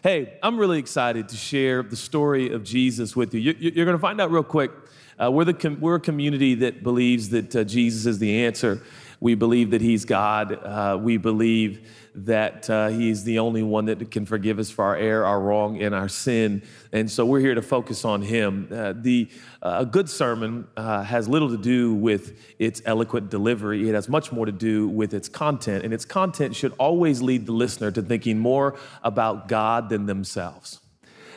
[0.00, 3.40] Hey, I'm really excited to share the story of Jesus with you.
[3.58, 4.70] You're going to find out real quick.
[5.18, 8.80] Uh, we're, the we're a community that believes that uh, Jesus is the answer.
[9.20, 10.52] We believe that He's God.
[10.52, 14.96] Uh, we believe that uh, He's the only one that can forgive us for our
[14.96, 16.62] error, our wrong, and our sin.
[16.92, 18.68] And so we're here to focus on Him.
[18.70, 19.28] Uh, the
[19.60, 23.88] uh, a good sermon uh, has little to do with its eloquent delivery.
[23.88, 27.46] It has much more to do with its content, and its content should always lead
[27.46, 30.80] the listener to thinking more about God than themselves.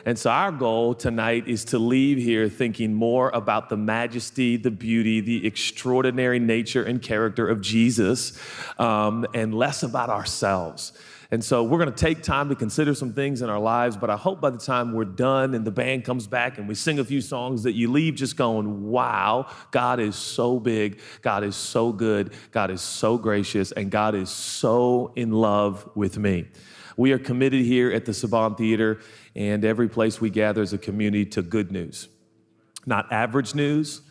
[0.04, 4.70] And so, our goal tonight is to leave here thinking more about the majesty, the
[4.70, 8.38] beauty, the extraordinary nature and character of Jesus,
[8.78, 10.92] um, and less about ourselves.
[11.32, 14.10] And so we're going to take time to consider some things in our lives, but
[14.10, 16.98] I hope by the time we're done and the band comes back and we sing
[16.98, 21.56] a few songs that you leave just going, wow, God is so big, God is
[21.56, 26.48] so good, God is so gracious, and God is so in love with me.
[26.96, 29.00] We are committed here at the Saban Theater
[29.34, 32.08] and every place we gather as a community to good news.
[32.86, 34.02] Not average news,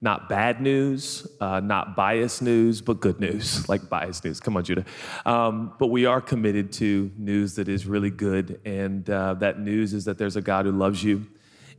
[0.00, 4.40] not bad news, uh, not biased news, but good news, like biased news.
[4.40, 4.84] Come on, Judah.
[5.24, 8.60] Um, but we are committed to news that is really good.
[8.64, 11.26] And uh, that news is that there's a God who loves you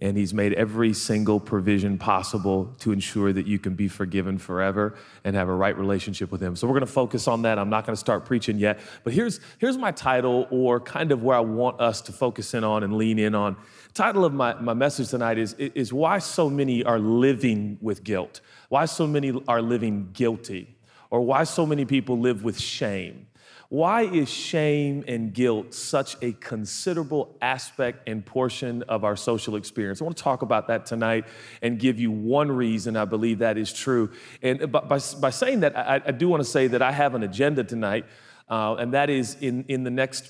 [0.03, 4.95] and He's made every single provision possible to ensure that you can be forgiven forever
[5.23, 6.57] and have a right relationship with Him.
[6.57, 7.57] So we're going to focus on that.
[7.57, 11.23] I'm not going to start preaching yet, but here's here's my title, or kind of
[11.23, 13.55] where I want us to focus in on and lean in on.
[13.93, 18.41] title of my, my message tonight is, is why so many are living with guilt,
[18.67, 20.75] why so many are living guilty,
[21.11, 23.27] or why so many people live with shame.
[23.73, 29.99] Why is shame and guilt such a considerable aspect and portion of our social experience?
[29.99, 31.25] I want to talk about that tonight
[31.59, 34.11] and give you one reason I believe that is true.
[34.43, 37.23] And by, by, saying that, I, I, do want to say that I have an
[37.23, 38.05] agenda tonight,
[38.47, 40.29] uh, and that is in, in the next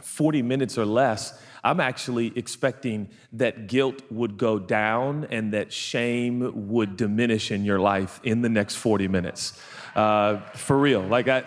[0.00, 1.36] 40 minutes or less.
[1.64, 7.80] I'm actually expecting that guilt would go down and that shame would diminish in your
[7.80, 9.60] life in the next 40 minutes.
[9.94, 11.02] Uh, for real.
[11.02, 11.42] Like, I,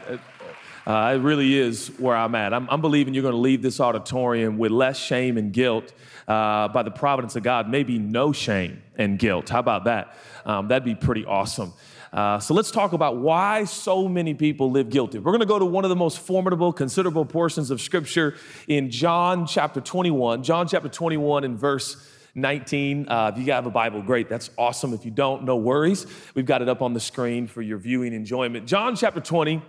[0.86, 2.54] uh, it really is where I'm at.
[2.54, 5.94] I'm, I'm believing you're going to leave this auditorium with less shame and guilt
[6.28, 9.50] uh, by the providence of God, maybe no shame and guilt.
[9.50, 10.16] How about that?
[10.46, 11.74] Um, that'd be pretty awesome.
[12.12, 15.18] Uh, so let's talk about why so many people live guilty.
[15.18, 18.36] We're going to go to one of the most formidable, considerable portions of Scripture
[18.68, 20.44] in John chapter 21.
[20.44, 23.10] John chapter 21 and verse 19.
[23.10, 24.30] Uh, if you have a Bible, great.
[24.30, 24.94] That's awesome.
[24.94, 26.06] If you don't, no worries.
[26.36, 28.68] We've got it up on the screen for your viewing enjoyment.
[28.68, 29.64] John chapter 20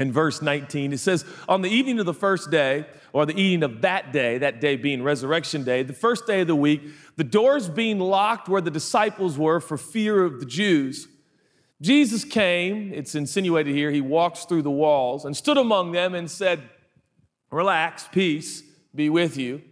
[0.00, 0.92] in verse 19.
[0.92, 4.38] It says, On the evening of the first day, or the evening of that day,
[4.38, 6.82] that day being resurrection day, the first day of the week,
[7.16, 11.06] the doors being locked where the disciples were for fear of the Jews,
[11.82, 16.30] Jesus came, it's insinuated here, he walks through the walls and stood among them and
[16.30, 16.60] said,
[17.50, 18.62] Relax, peace
[18.94, 19.62] be with you.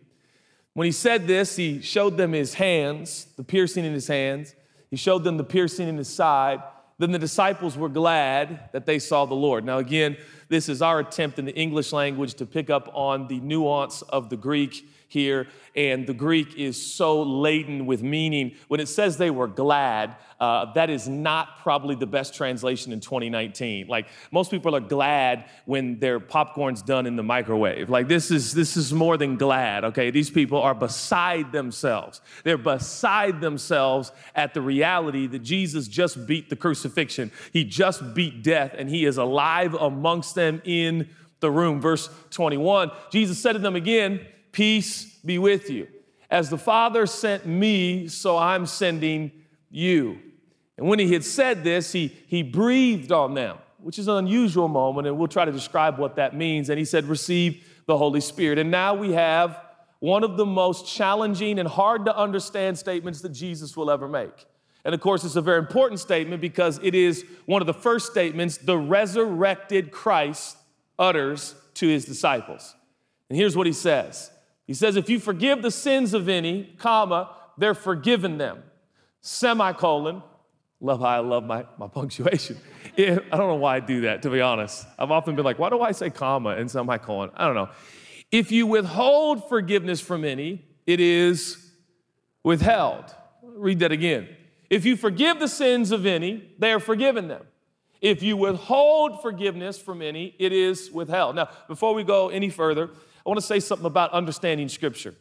[0.75, 4.55] When he said this, he showed them his hands, the piercing in his hands.
[4.91, 6.63] He showed them the piercing in his side.
[6.99, 9.65] Then the disciples were glad that they saw the Lord.
[9.65, 10.17] Now, again,
[10.49, 14.31] this is our attempt in the English language to pick up on the nuance of
[14.31, 18.55] the Greek here, and the Greek is so laden with meaning.
[18.69, 23.01] When it says they were glad, uh, that is not probably the best translation in
[23.01, 23.89] 2019.
[23.89, 27.89] Like most people are glad when their popcorn's done in the microwave.
[27.89, 29.85] Like this is this is more than glad.
[29.85, 32.21] Okay, these people are beside themselves.
[32.45, 37.33] They're beside themselves at the reality that Jesus just beat the crucifixion.
[37.53, 41.09] He just beat death, and he is alive amongst them in
[41.41, 41.81] the room.
[41.81, 42.91] Verse 21.
[43.11, 44.21] Jesus said to them again.
[44.59, 45.87] Peace be with you.
[46.29, 49.31] As the Father sent me, so I'm sending
[49.71, 50.19] you.
[50.77, 54.67] And when he had said this, he, he breathed on them, which is an unusual
[54.67, 56.71] moment, and we'll try to describe what that means.
[56.71, 58.59] And he said, Receive the Holy Spirit.
[58.59, 59.65] And now we have
[60.01, 64.45] one of the most challenging and hard to understand statements that Jesus will ever make.
[64.85, 68.11] And of course, it's a very important statement because it is one of the first
[68.11, 70.57] statements the resurrected Christ
[70.99, 72.75] utters to his disciples.
[73.29, 74.33] And here's what he says
[74.69, 78.63] he says, if you forgive the sins of any, comma, they're forgiven them.
[79.23, 80.23] Semicolon.
[80.81, 82.59] Love how I love my, my punctuation.
[82.99, 84.87] I don't know why I do that, to be honest.
[84.99, 87.31] I've often been like, why do I say comma and semicolon?
[87.35, 87.71] I don't know.
[88.31, 91.73] If you withhold forgiveness from any, it is
[92.45, 93.07] withheld.
[93.43, 94.29] Read that again.
[94.69, 97.47] If you forgive the sins of any, they are forgiven them.
[98.03, 101.37] If you withhold forgiveness from any, it is withheld.
[101.37, 102.91] Now, before we go any further,
[103.29, 105.15] I want to say something about understanding Scripture.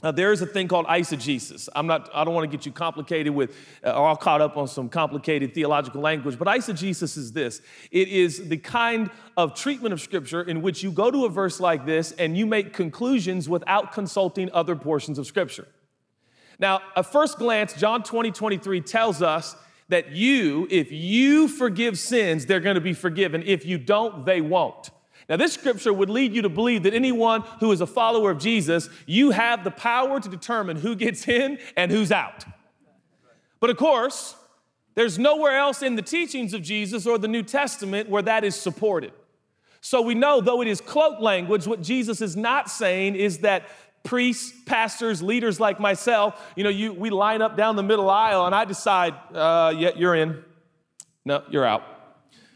[0.00, 1.68] Now, there is a thing called eisegesis.
[1.74, 4.56] I'm not, I don't want to get you complicated with uh, or all caught up
[4.56, 7.60] on some complicated theological language, but eisegesis is this
[7.90, 11.58] it is the kind of treatment of Scripture in which you go to a verse
[11.58, 15.66] like this and you make conclusions without consulting other portions of Scripture.
[16.60, 19.56] Now, at first glance, John 20, 23 tells us
[19.88, 23.42] that you, if you forgive sins, they're going to be forgiven.
[23.44, 24.90] If you don't, they won't.
[25.28, 28.38] Now, this scripture would lead you to believe that anyone who is a follower of
[28.38, 32.44] Jesus, you have the power to determine who gets in and who's out.
[33.60, 34.36] But of course,
[34.94, 38.54] there's nowhere else in the teachings of Jesus or the New Testament where that is
[38.54, 39.12] supported.
[39.80, 43.68] So we know, though it is cloak language, what Jesus is not saying is that
[44.04, 48.46] priests, pastors, leaders like myself, you know, you, we line up down the middle aisle
[48.46, 50.42] and I decide, uh, yeah, you're in.
[51.24, 51.82] No, you're out.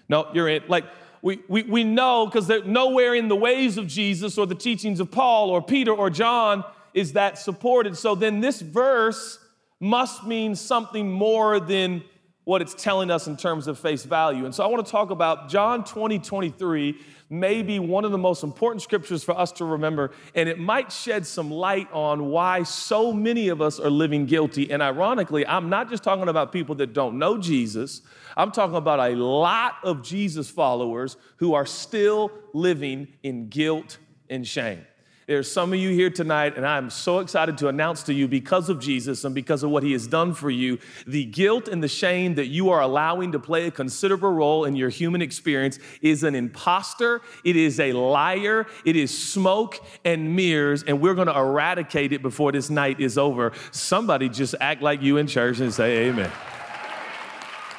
[0.09, 0.63] No, you're in.
[0.69, 0.85] Like,
[1.27, 5.11] we, we, we know because nowhere in the ways of Jesus or the teachings of
[5.11, 6.63] Paul or Peter or John
[6.95, 7.97] is that supported.
[7.97, 9.41] So then this verse
[9.81, 12.05] must mean something more than
[12.47, 14.45] what it's telling us in terms of face value.
[14.45, 16.97] And so I want to talk about John 20, 23
[17.29, 20.93] may be one of the most important scriptures for us to remember, and it might
[20.93, 24.71] shed some light on why so many of us are living guilty.
[24.71, 28.03] And ironically, I'm not just talking about people that don't know Jesus,
[28.37, 33.99] I'm talking about a lot of Jesus followers who are still living in guilt
[34.31, 34.87] and shame.
[35.27, 38.69] There's some of you here tonight, and I'm so excited to announce to you because
[38.69, 41.89] of Jesus and because of what he has done for you, the guilt and the
[41.89, 46.23] shame that you are allowing to play a considerable role in your human experience is
[46.23, 52.13] an impostor, it is a liar, it is smoke and mirrors, and we're gonna eradicate
[52.13, 53.51] it before this night is over.
[53.73, 56.31] Somebody just act like you in church and say, Amen.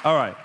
[0.03, 0.35] All right.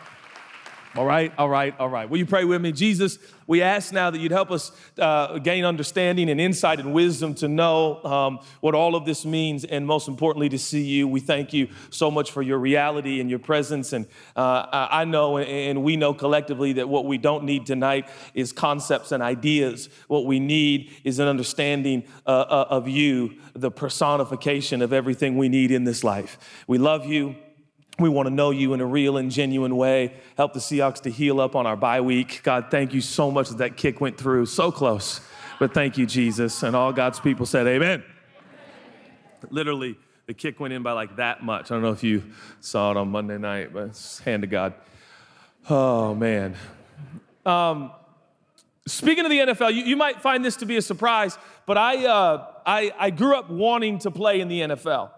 [0.95, 2.09] All right, all right, all right.
[2.09, 2.71] Will you pray with me?
[2.71, 7.35] Jesus, we ask now that you'd help us uh, gain understanding and insight and wisdom
[7.37, 11.09] to know um, what all of this means, and most importantly, to see you.
[11.09, 13.95] We thank you so much for your reality and your presence.
[13.95, 14.05] And
[14.37, 19.13] uh, I know, and we know collectively, that what we don't need tonight is concepts
[19.13, 19.89] and ideas.
[20.09, 25.49] What we need is an understanding uh, uh of you, the personification of everything we
[25.49, 26.37] need in this life.
[26.67, 27.37] We love you.
[27.99, 30.15] We want to know you in a real and genuine way.
[30.37, 32.41] Help the Seahawks to heal up on our bye week.
[32.43, 34.47] God, thank you so much that that kick went through.
[34.47, 35.21] So close.
[35.59, 36.63] But thank you, Jesus.
[36.63, 38.03] And all God's people said, Amen.
[39.51, 39.97] Literally,
[40.27, 41.71] the kick went in by like that much.
[41.71, 42.23] I don't know if you
[42.61, 44.75] saw it on Monday night, but it's hand to God.
[45.69, 46.57] Oh, man.
[47.45, 47.93] Um,
[48.87, 51.37] speaking of the NFL, you, you, might find this to be a surprise,
[51.67, 55.11] but I, uh, I, I grew up wanting to play in the NFL.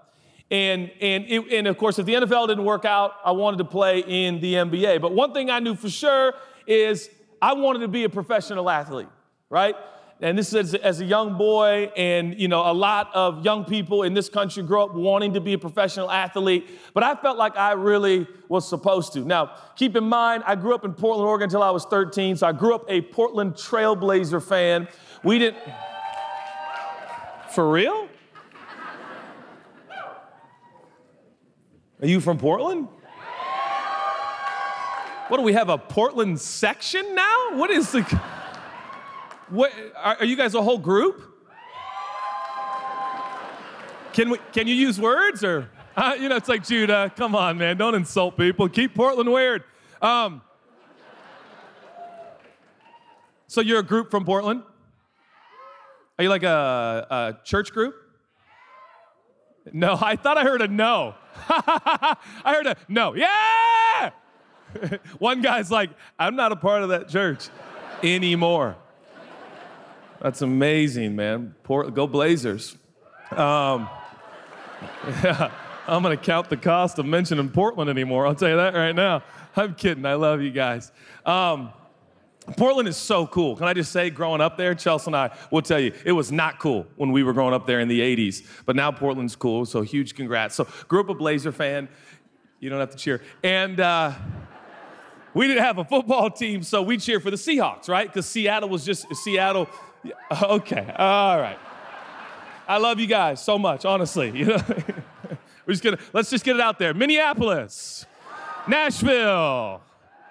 [0.51, 3.65] And, and, it, and of course, if the NFL didn't work out, I wanted to
[3.65, 5.01] play in the NBA.
[5.01, 6.35] But one thing I knew for sure
[6.67, 7.09] is
[7.41, 9.09] I wanted to be a professional athlete,
[9.51, 9.75] right?
[10.21, 14.05] And this is as a young boy, and you know, a lot of young people
[14.05, 17.57] in this country grow up wanting to be a professional athlete, but I felt like
[17.57, 19.21] I really was supposed to.
[19.21, 22.47] Now, keep in mind, I grew up in Portland, Oregon until I was 13, so
[22.47, 24.89] I grew up a Portland Trailblazer fan.
[25.25, 25.59] We didn't.
[27.51, 28.09] For real?
[32.01, 32.89] Are you from Portland?
[35.29, 37.55] What do we have a Portland section now?
[37.55, 38.03] What is the
[39.49, 41.23] What are, are you guys a whole group?
[44.13, 47.59] Can we can you use words or uh, you know it's like Judah, come on
[47.59, 48.69] man, don't insult people.
[48.69, 49.65] Keep Portland weird.
[50.03, 50.43] Um,
[53.47, 54.63] so you're a group from Portland?
[56.19, 57.95] Are you like a, a church group?
[59.73, 61.15] No, I thought I heard a no.
[61.49, 63.15] I heard a no.
[63.15, 64.11] Yeah!
[65.19, 67.49] One guy's like, I'm not a part of that church
[68.03, 68.77] anymore.
[70.21, 71.55] That's amazing, man.
[71.65, 72.77] Poor, go Blazers.
[73.31, 73.89] Um,
[75.23, 75.51] yeah,
[75.87, 78.27] I'm going to count the cost of mentioning Portland anymore.
[78.27, 79.23] I'll tell you that right now.
[79.57, 80.07] I'm kidding.
[80.07, 80.93] I love you guys.
[81.27, 81.73] Um,
[82.57, 83.57] Portland is so cool.
[83.57, 86.31] Can I just say, growing up there, Chelsea and I will tell you, it was
[86.31, 88.47] not cool when we were growing up there in the 80s.
[88.67, 90.55] But now Portland's cool, so huge congrats.
[90.55, 91.89] So, grew up a Blazer fan.
[92.61, 93.23] You don't have to cheer.
[93.43, 94.13] And uh,
[95.33, 98.07] we didn't have a football team, so we cheer for the Seahawks, right?
[98.07, 99.69] Because Seattle was just Seattle.
[100.43, 101.59] Okay, all right.
[102.69, 104.31] I love you guys so much, honestly.
[104.35, 104.63] You know,
[105.67, 106.93] we're just gonna let's just get it out there.
[106.93, 108.05] Minneapolis,
[108.69, 109.83] Nashville,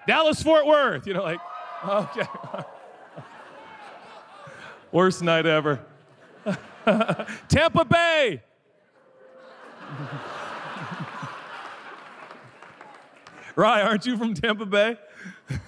[0.06, 1.08] Dallas, Fort Worth.
[1.08, 1.40] You know, like.
[1.84, 2.26] Okay.
[4.90, 5.80] Worst night ever.
[7.48, 8.42] Tampa Bay.
[13.56, 14.96] Rye, aren't you from Tampa Bay?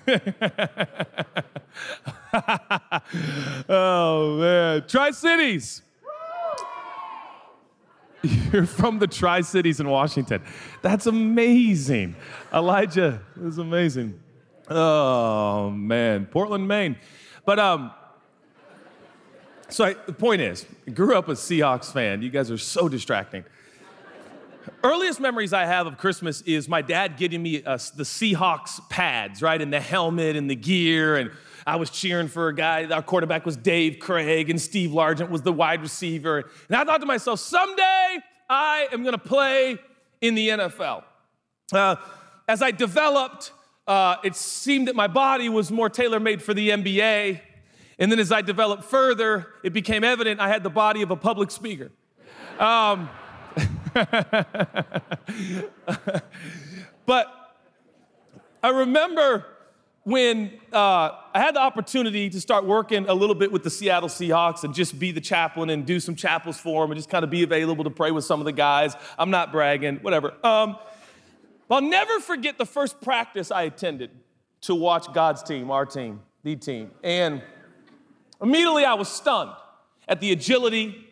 [3.68, 4.84] oh, man.
[4.88, 5.82] Tri Cities.
[8.22, 10.42] You're from the Tri Cities in Washington.
[10.82, 12.16] That's amazing.
[12.52, 14.20] Elijah, it was amazing.
[14.68, 16.26] Oh, man.
[16.26, 16.96] Portland, Maine.
[17.44, 17.92] But, um,
[19.68, 22.22] so I, the point is, I grew up a Seahawks fan.
[22.22, 23.44] You guys are so distracting.
[24.82, 29.42] Earliest memories I have of Christmas is my dad getting me uh, the Seahawks pads,
[29.42, 31.30] right, and the helmet and the gear, and
[31.66, 32.84] I was cheering for a guy.
[32.86, 36.48] Our quarterback was Dave Krieg, and Steve Largent was the wide receiver.
[36.68, 38.18] And I thought to myself, someday
[38.48, 39.78] I am going to play
[40.20, 41.02] in the NFL.
[41.72, 41.96] Uh,
[42.48, 43.52] as I developed,
[43.86, 47.40] uh, it seemed that my body was more tailor made for the NBA.
[47.98, 51.16] And then as I developed further, it became evident I had the body of a
[51.16, 51.90] public speaker.
[52.58, 53.08] Um,
[57.06, 57.32] but
[58.62, 59.46] I remember
[60.02, 64.08] when uh, I had the opportunity to start working a little bit with the Seattle
[64.08, 67.24] Seahawks and just be the chaplain and do some chapels for them and just kind
[67.24, 68.94] of be available to pray with some of the guys.
[69.18, 70.34] I'm not bragging, whatever.
[70.44, 70.76] Um,
[71.70, 74.10] I'll never forget the first practice I attended
[74.62, 76.90] to watch God's team, our team, the team.
[77.02, 77.42] And
[78.40, 79.52] immediately I was stunned
[80.08, 81.08] at the agility,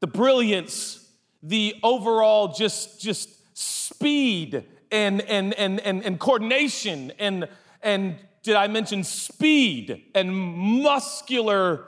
[0.00, 1.08] the brilliance,
[1.42, 7.48] the overall just, just speed and, and, and, and, and coordination and,
[7.82, 11.84] and did I mention speed and muscular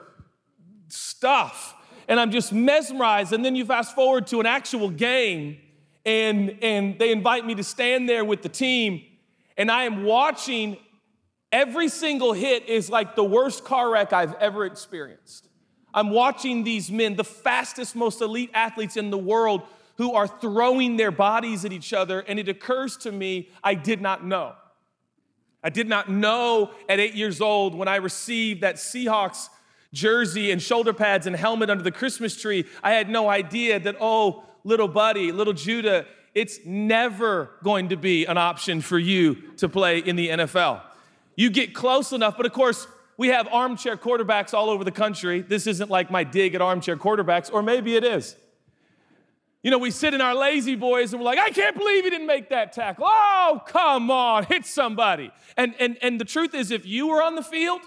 [0.89, 1.75] stuff?
[2.07, 3.33] And I'm just mesmerized.
[3.33, 5.57] And then you fast forward to an actual game,
[6.05, 9.03] and, and they invite me to stand there with the team,
[9.57, 10.77] and I am watching
[11.51, 15.47] every single hit is like the worst car wreck I've ever experienced.
[15.93, 19.61] I'm watching these men, the fastest, most elite athletes in the world,
[19.97, 24.01] who are throwing their bodies at each other, and it occurs to me I did
[24.01, 24.53] not know.
[25.63, 29.49] I did not know at eight years old when I received that Seahawks
[29.93, 32.65] jersey and shoulder pads and helmet under the Christmas tree.
[32.81, 38.25] I had no idea that, oh, little buddy, little Judah, it's never going to be
[38.25, 40.81] an option for you to play in the NFL.
[41.35, 42.87] You get close enough, but of course,
[43.17, 45.41] we have armchair quarterbacks all over the country.
[45.41, 48.35] This isn't like my dig at armchair quarterbacks, or maybe it is.
[49.63, 52.25] You know, we sit in our La-Z-Boys and we're like, I can't believe he didn't
[52.25, 53.05] make that tackle.
[53.07, 55.31] Oh, come on, hit somebody.
[55.55, 57.81] And, and, and the truth is, if you were on the field,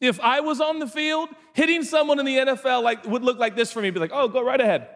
[0.00, 3.56] if I was on the field, hitting someone in the NFL like, would look like
[3.56, 4.88] this for me, be like, oh, go right ahead.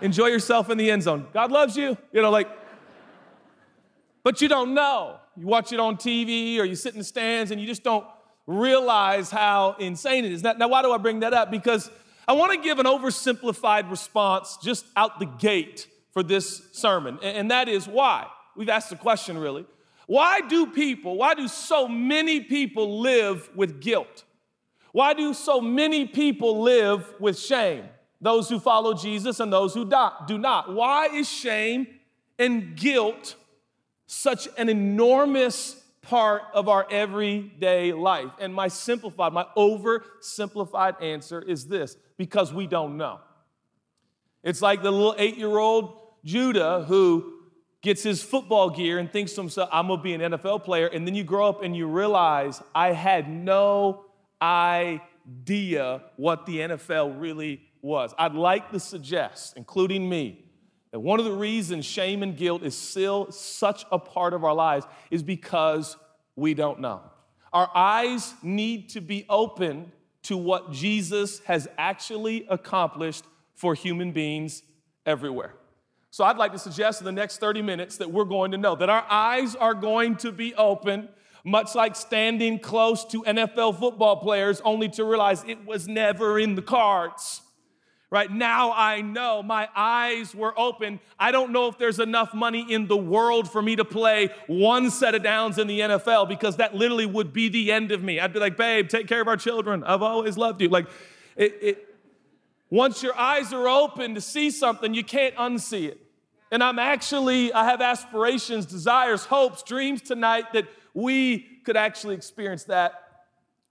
[0.00, 1.26] Enjoy yourself in the end zone.
[1.32, 1.96] God loves you.
[2.12, 2.48] You know, like,
[4.22, 5.18] but you don't know.
[5.36, 8.06] You watch it on TV or you sit in the stands and you just don't
[8.46, 10.42] realize how insane it is.
[10.42, 11.50] Now, now why do I bring that up?
[11.50, 11.90] Because
[12.28, 17.50] I want to give an oversimplified response just out the gate for this sermon, and
[17.50, 18.26] that is why.
[18.56, 19.66] We've asked the question really.
[20.06, 24.24] Why do people, why do so many people live with guilt?
[24.92, 27.84] Why do so many people live with shame?
[28.26, 29.88] Those who follow Jesus and those who
[30.26, 30.74] do not.
[30.74, 31.86] Why is shame
[32.40, 33.36] and guilt
[34.06, 38.32] such an enormous part of our everyday life?
[38.40, 43.20] And my simplified, my oversimplified answer is this because we don't know.
[44.42, 47.32] It's like the little eight year old Judah who
[47.80, 50.88] gets his football gear and thinks to himself, I'm gonna be an NFL player.
[50.88, 54.06] And then you grow up and you realize, I had no
[54.42, 58.14] idea what the NFL really was.
[58.18, 60.44] I'd like to suggest, including me,
[60.92, 64.54] that one of the reasons shame and guilt is still such a part of our
[64.54, 65.96] lives is because
[66.34, 67.00] we don't know.
[67.52, 69.92] Our eyes need to be open
[70.24, 73.24] to what Jesus has actually accomplished
[73.54, 74.62] for human beings
[75.06, 75.54] everywhere.
[76.10, 78.74] So I'd like to suggest in the next 30 minutes that we're going to know
[78.74, 81.08] that our eyes are going to be open,
[81.44, 86.54] much like standing close to NFL football players, only to realize it was never in
[86.54, 87.42] the cards.
[88.08, 91.00] Right now, I know my eyes were open.
[91.18, 94.90] I don't know if there's enough money in the world for me to play one
[94.90, 98.20] set of downs in the NFL because that literally would be the end of me.
[98.20, 99.82] I'd be like, babe, take care of our children.
[99.82, 100.68] I've always loved you.
[100.68, 100.86] Like,
[101.34, 101.96] it, it,
[102.70, 106.00] once your eyes are open to see something, you can't unsee it.
[106.52, 112.64] And I'm actually, I have aspirations, desires, hopes, dreams tonight that we could actually experience
[112.64, 113.02] that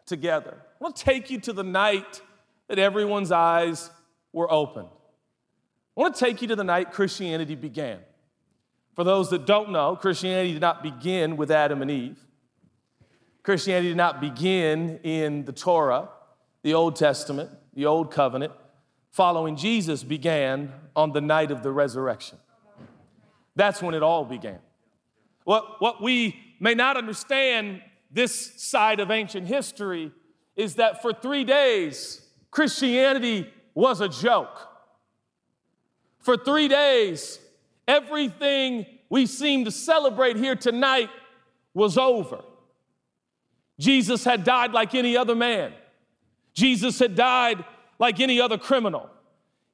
[0.05, 0.57] together.
[0.59, 2.21] I want to take you to the night
[2.67, 3.89] that everyone's eyes
[4.35, 4.89] were opened.
[5.97, 7.99] I want to take you to the night Christianity began.
[8.93, 12.19] For those that don't know, Christianity did not begin with Adam and Eve.
[13.43, 16.09] Christianity did not begin in the Torah,
[16.63, 18.51] the Old Testament, the Old Covenant.
[19.11, 22.37] Following Jesus began on the night of the resurrection.
[23.55, 24.59] That's when it all began.
[25.45, 30.11] What, what we may not understand this side of ancient history
[30.57, 34.67] is that for three days, Christianity was a joke.
[36.21, 37.39] For three days,
[37.87, 41.09] everything we seem to celebrate here tonight
[41.75, 42.39] was over.
[43.77, 45.73] Jesus had died like any other man.
[46.53, 47.63] Jesus had died
[47.99, 49.09] like any other criminal.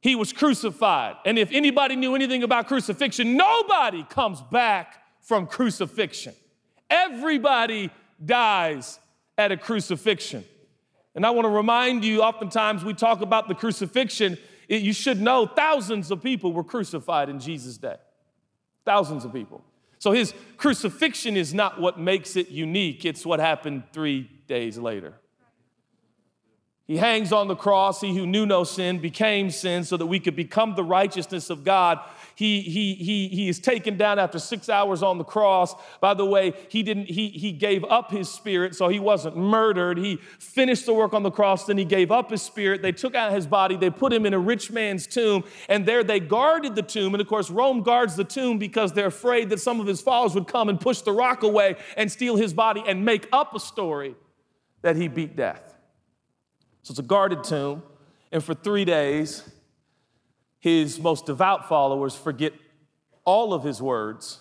[0.02, 1.16] He was crucified.
[1.26, 6.34] And if anybody knew anything about crucifixion, nobody comes back from crucifixion.
[6.90, 7.92] Everybody
[8.24, 9.00] dies
[9.38, 10.44] at a crucifixion.
[11.16, 14.38] And I want to remind you, oftentimes we talk about the crucifixion.
[14.68, 17.98] It, you should know thousands of people were crucified in Jesus' day.
[18.86, 19.64] Thousands of people.
[20.00, 25.14] So his crucifixion is not what makes it unique, it's what happened three days later.
[26.88, 28.02] He hangs on the cross.
[28.02, 31.64] He who knew no sin became sin so that we could become the righteousness of
[31.64, 32.00] God.
[32.36, 35.76] He, he, he, he is taken down after six hours on the cross.
[36.00, 39.98] By the way, he didn't, he, he gave up his spirit, so he wasn't murdered.
[39.98, 42.82] He finished the work on the cross, then he gave up his spirit.
[42.82, 46.04] They took out his body, they put him in a rich man's tomb, and there
[46.04, 47.14] they guarded the tomb.
[47.14, 50.34] And of course, Rome guards the tomb because they're afraid that some of his followers
[50.36, 53.60] would come and push the rock away and steal his body and make up a
[53.60, 54.16] story
[54.82, 55.76] that he beat death.
[56.84, 57.84] So it's a guarded tomb.
[58.32, 59.44] And for three days,
[60.62, 62.54] his most devout followers forget
[63.26, 64.40] all of his words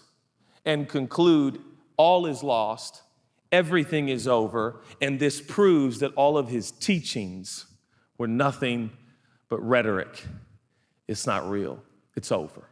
[0.64, 1.60] and conclude
[1.96, 3.02] all is lost,
[3.50, 7.66] everything is over, and this proves that all of his teachings
[8.16, 8.90] were nothing
[9.48, 10.24] but rhetoric.
[11.08, 11.82] It's not real.
[12.14, 12.68] It's over.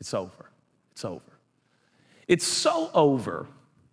[0.00, 0.50] It's over.
[0.92, 1.38] It's over.
[2.26, 3.46] It's so over.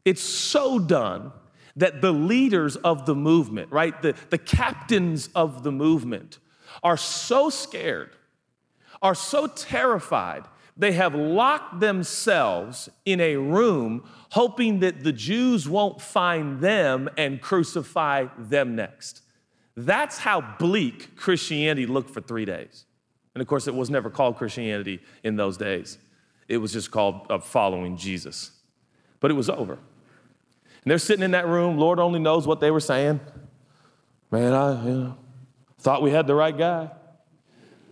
[0.06, 1.32] It's so done
[1.76, 6.40] that the leaders of the movement, right, the, the captains of the movement,
[6.84, 8.12] are so scared,
[9.02, 10.44] are so terrified,
[10.78, 17.42] they have locked themselves in a room hoping that the Jews won't find them and
[17.42, 19.22] crucify them next.
[19.76, 22.86] That's how bleak Christianity looked for three days.
[23.34, 25.98] And of course, it was never called Christianity in those days,
[26.48, 28.52] it was just called uh, following Jesus.
[29.20, 29.74] But it was over.
[29.74, 31.78] And they're sitting in that room.
[31.78, 33.20] Lord only knows what they were saying.
[34.32, 35.18] Man, I you know,
[35.80, 36.90] thought we had the right guy.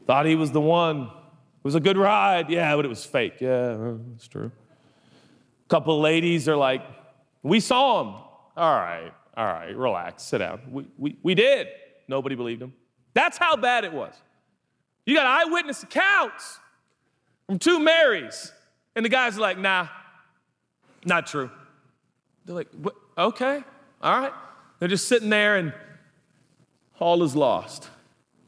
[0.09, 1.01] Thought he was the one.
[1.03, 1.09] It
[1.61, 2.49] was a good ride.
[2.49, 3.35] Yeah, but it was fake.
[3.39, 4.51] Yeah, it's true.
[5.65, 6.81] A couple of ladies are like,
[7.43, 8.15] we saw him.
[8.57, 10.61] All right, all right, relax, sit down.
[10.71, 11.67] We, we, we did.
[12.07, 12.73] Nobody believed him.
[13.13, 14.15] That's how bad it was.
[15.05, 16.57] You got eyewitness accounts
[17.45, 18.51] from two Marys.
[18.95, 19.89] And the guy's are like, nah,
[21.05, 21.51] not true.
[22.45, 22.69] They're like,
[23.15, 23.63] okay,
[24.01, 24.33] all right.
[24.79, 25.71] They're just sitting there and
[26.97, 27.91] all is lost.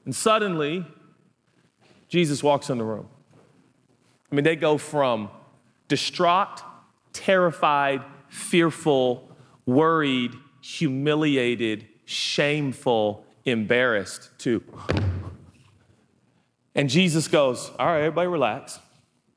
[0.06, 0.88] And suddenly,
[2.12, 3.08] Jesus walks in the room.
[4.30, 5.30] I mean, they go from
[5.88, 6.62] distraught,
[7.14, 9.30] terrified, fearful,
[9.66, 14.62] worried, humiliated, shameful, embarrassed to.
[16.76, 18.78] And Jesus goes, All right, everybody relax.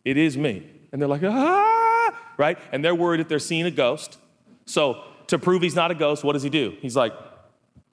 [0.04, 0.68] It is me.
[0.92, 2.58] And they're like, Ah, right?
[2.72, 4.18] And they're worried that they're seeing a ghost.
[4.66, 6.76] So, to prove he's not a ghost, what does he do?
[6.80, 7.12] He's like,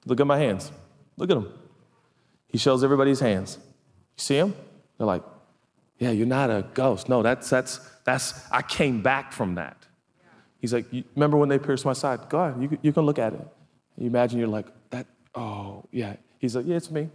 [0.08, 0.72] Look at my hands.
[1.18, 1.54] Look at them.
[2.48, 3.60] He shows everybody his hands.
[3.62, 4.56] You see them?
[5.02, 5.24] They're like,
[5.98, 7.10] Yeah, you're not a ghost.
[7.10, 9.88] No, that's, that's, that's, I came back from that.
[10.60, 10.86] He's like,
[11.16, 12.30] Remember when they pierced my side?
[12.30, 13.48] Go ahead, you, you can look at it.
[13.98, 16.18] You imagine you're like, That, oh, yeah.
[16.38, 17.10] He's like, Yeah, it's me.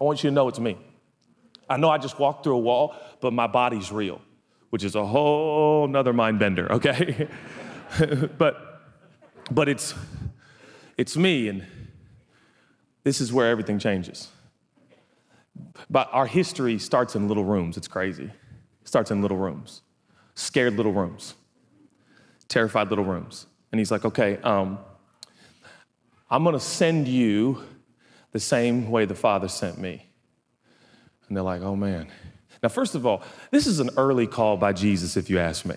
[0.00, 0.78] I want you to know it's me.
[1.68, 4.20] I know I just walked through a wall, but my body's real,
[4.70, 7.26] which is a whole nother mind bender, okay?
[8.38, 8.80] but
[9.50, 9.92] but it's,
[10.96, 11.66] it's me, and
[13.02, 14.28] this is where everything changes.
[15.90, 17.76] But our history starts in little rooms.
[17.76, 18.24] It's crazy.
[18.24, 19.82] It starts in little rooms,
[20.34, 21.34] scared little rooms,
[22.48, 23.46] terrified little rooms.
[23.70, 24.78] And he's like, okay, um,
[26.30, 27.62] I'm going to send you
[28.32, 30.06] the same way the Father sent me.
[31.28, 32.08] And they're like, oh man.
[32.62, 35.76] Now, first of all, this is an early call by Jesus, if you ask me.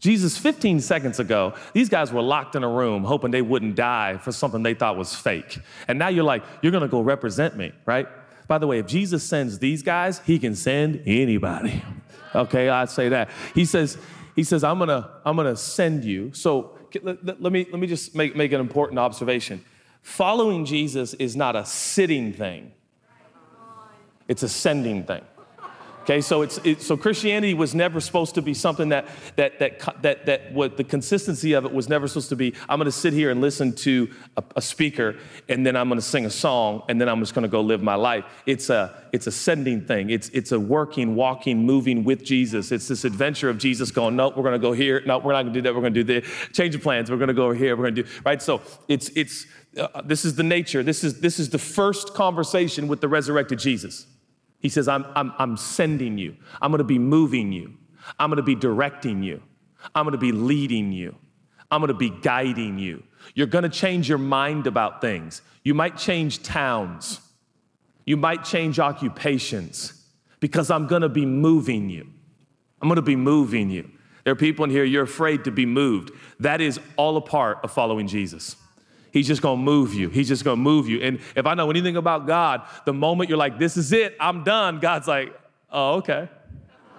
[0.00, 4.16] Jesus, 15 seconds ago, these guys were locked in a room hoping they wouldn't die
[4.16, 5.58] for something they thought was fake.
[5.88, 8.06] And now you're like, you're gonna go represent me, right?
[8.48, 11.82] By the way, if Jesus sends these guys, he can send anybody.
[12.34, 13.30] Okay, I'd say that.
[13.54, 13.96] He says,
[14.36, 16.30] he says, I'm gonna, I'm gonna send you.
[16.34, 19.64] So let, let me, let me just make, make an important observation.
[20.02, 22.72] Following Jesus is not a sitting thing,
[24.28, 25.22] it's a sending thing.
[26.08, 30.02] Okay, so it's it, so Christianity was never supposed to be something that that that
[30.02, 32.54] that that what the consistency of it was never supposed to be.
[32.66, 35.16] I'm going to sit here and listen to a, a speaker,
[35.50, 37.60] and then I'm going to sing a song, and then I'm just going to go
[37.60, 38.24] live my life.
[38.46, 40.08] It's a it's a sending thing.
[40.08, 42.72] It's it's a working, walking, moving with Jesus.
[42.72, 44.16] It's this adventure of Jesus going.
[44.16, 45.02] No, we're going to go here.
[45.04, 45.74] No, we're not going to do that.
[45.74, 46.26] We're going to do this.
[46.54, 47.10] Change of plans.
[47.10, 47.76] We're going to go over here.
[47.76, 48.40] We're going to do right.
[48.40, 49.44] So it's it's
[49.76, 50.82] uh, this is the nature.
[50.82, 54.06] This is this is the first conversation with the resurrected Jesus.
[54.60, 56.36] He says, I'm, I'm, I'm sending you.
[56.60, 57.74] I'm going to be moving you.
[58.18, 59.42] I'm going to be directing you.
[59.94, 61.14] I'm going to be leading you.
[61.70, 63.02] I'm going to be guiding you.
[63.34, 65.42] You're going to change your mind about things.
[65.62, 67.20] You might change towns.
[68.06, 69.92] You might change occupations
[70.40, 72.08] because I'm going to be moving you.
[72.80, 73.90] I'm going to be moving you.
[74.24, 76.10] There are people in here, you're afraid to be moved.
[76.40, 78.56] That is all a part of following Jesus.
[79.12, 80.08] He's just gonna move you.
[80.08, 81.00] He's just gonna move you.
[81.00, 84.44] And if I know anything about God, the moment you're like, this is it, I'm
[84.44, 85.38] done, God's like,
[85.70, 86.28] oh, okay.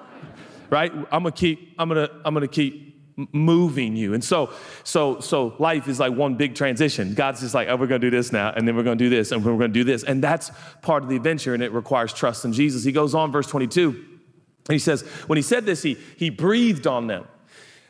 [0.69, 0.91] right?
[0.91, 2.89] I'm gonna keep, I'm gonna, I'm gonna keep
[3.33, 4.13] moving you.
[4.13, 4.51] And so,
[4.83, 7.13] so, so life is like one big transition.
[7.13, 9.31] God's just like, oh, we're gonna do this now, and then we're gonna do this,
[9.31, 10.03] and we're gonna do this.
[10.03, 12.83] And that's part of the adventure, and it requires trust in Jesus.
[12.83, 13.89] He goes on, verse 22.
[13.89, 17.25] And he says, when he said this, he, he breathed on them.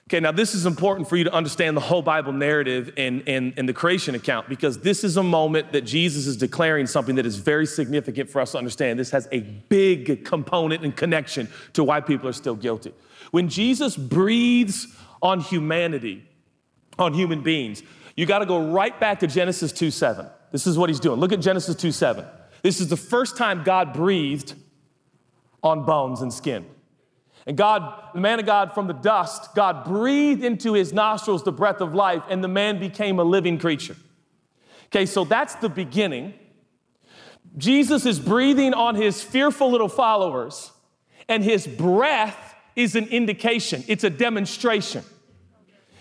[0.09, 3.53] Okay, now this is important for you to understand the whole Bible narrative and, and,
[3.57, 7.27] and the creation account because this is a moment that Jesus is declaring something that
[7.27, 8.97] is very significant for us to understand.
[8.97, 12.91] This has a big component and connection to why people are still guilty.
[13.29, 14.87] When Jesus breathes
[15.21, 16.27] on humanity,
[16.97, 17.83] on human beings,
[18.15, 20.25] you got to go right back to Genesis 2 7.
[20.51, 21.19] This is what he's doing.
[21.19, 22.25] Look at Genesis 2 7.
[22.63, 24.55] This is the first time God breathed
[25.61, 26.65] on bones and skin.
[27.49, 31.51] And God, the man of God from the dust, God breathed into his nostrils the
[31.51, 33.95] breath of life, and the man became a living creature.
[34.85, 36.35] Okay, so that's the beginning.
[37.57, 40.71] Jesus is breathing on his fearful little followers,
[41.27, 45.03] and his breath is an indication, it's a demonstration.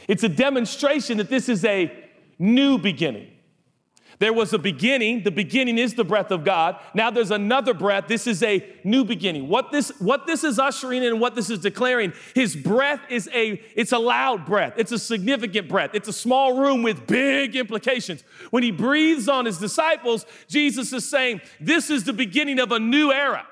[0.06, 1.90] It's a demonstration that this is a
[2.38, 3.30] new beginning.
[4.18, 5.22] There was a beginning.
[5.22, 6.76] The beginning is the breath of God.
[6.92, 8.08] Now there's another breath.
[8.08, 9.48] This is a new beginning.
[9.48, 13.28] What this, what this is ushering in and what this is declaring, his breath is
[13.32, 14.74] a, it's a loud breath.
[14.76, 15.90] It's a significant breath.
[15.94, 18.24] It's a small room with big implications.
[18.50, 22.80] When he breathes on his disciples, Jesus is saying, this is the beginning of a
[22.80, 23.46] new era.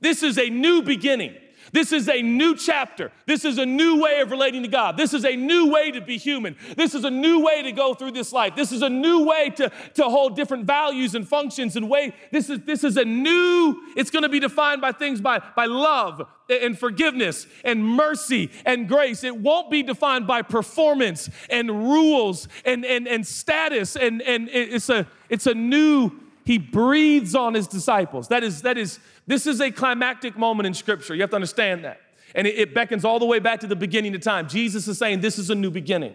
[0.00, 1.34] This is a new beginning.
[1.72, 3.10] This is a new chapter.
[3.26, 4.96] This is a new way of relating to God.
[4.96, 6.56] This is a new way to be human.
[6.76, 8.54] This is a new way to go through this life.
[8.56, 12.14] This is a new way to, to hold different values and functions and way.
[12.30, 15.66] This is, this is a new, it's going to be defined by things by, by
[15.66, 19.24] love and forgiveness and mercy and grace.
[19.24, 23.96] It won't be defined by performance and rules and, and, and status.
[23.96, 26.12] And, and it's, a, it's a new,
[26.44, 28.28] he breathes on his disciples.
[28.28, 31.14] That is, that is, this is a climactic moment in Scripture.
[31.14, 32.00] You have to understand that.
[32.34, 34.48] And it, beckons all the way back to the beginning of time.
[34.48, 36.14] Jesus is saying, This is a new beginning.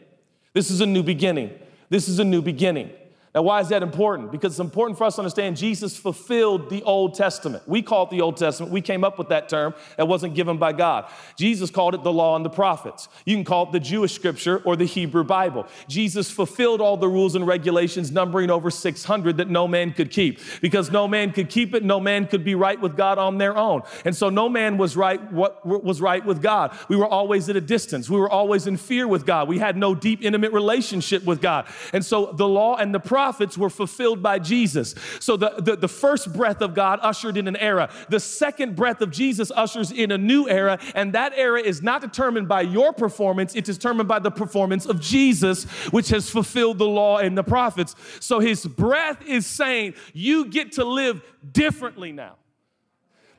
[0.53, 1.51] This is a new beginning.
[1.89, 2.91] This is a new beginning.
[3.33, 4.29] Now, why is that important?
[4.29, 7.63] Because it's important for us to understand Jesus fulfilled the Old Testament.
[7.65, 8.73] We call it the Old Testament.
[8.73, 11.09] We came up with that term that wasn't given by God.
[11.37, 13.07] Jesus called it the law and the prophets.
[13.23, 15.65] You can call it the Jewish scripture or the Hebrew Bible.
[15.87, 20.39] Jesus fulfilled all the rules and regulations, numbering over 600 that no man could keep.
[20.59, 23.55] Because no man could keep it, no man could be right with God on their
[23.55, 23.83] own.
[24.03, 26.77] And so no man was right what was right with God.
[26.89, 28.09] We were always at a distance.
[28.09, 29.47] We were always in fear with God.
[29.47, 31.67] We had no deep intimate relationship with God.
[31.93, 34.95] And so the law and the prophets prophets were fulfilled by Jesus.
[35.19, 37.87] So the, the, the, first breath of God ushered in an era.
[38.09, 42.01] The second breath of Jesus ushers in a new era, and that era is not
[42.01, 46.87] determined by your performance, it's determined by the performance of Jesus, which has fulfilled the
[46.87, 47.95] law and the prophets.
[48.19, 52.37] So his breath is saying, You get to live differently now.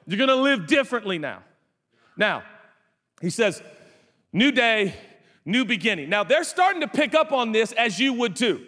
[0.07, 1.43] You're gonna live differently now.
[2.17, 2.45] Now,
[3.21, 3.61] he says,
[4.33, 4.95] New day,
[5.45, 6.09] new beginning.
[6.09, 8.67] Now, they're starting to pick up on this as you would too.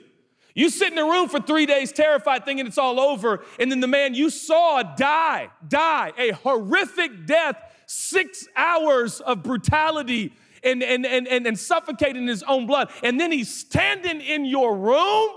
[0.54, 3.80] You sit in a room for three days terrified thinking it's all over, and then
[3.80, 11.04] the man you saw die, die, a horrific death, six hours of brutality and, and,
[11.04, 12.90] and, and, and suffocating in his own blood.
[13.02, 15.30] And then he's standing in your room.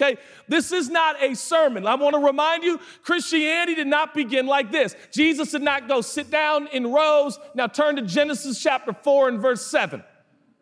[0.00, 1.84] Okay, this is not a sermon.
[1.84, 4.94] I want to remind you Christianity did not begin like this.
[5.10, 7.36] Jesus did not go sit down in rows.
[7.54, 10.04] Now turn to Genesis chapter 4 and verse 7.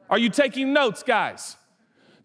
[0.09, 1.57] Are you taking notes, guys?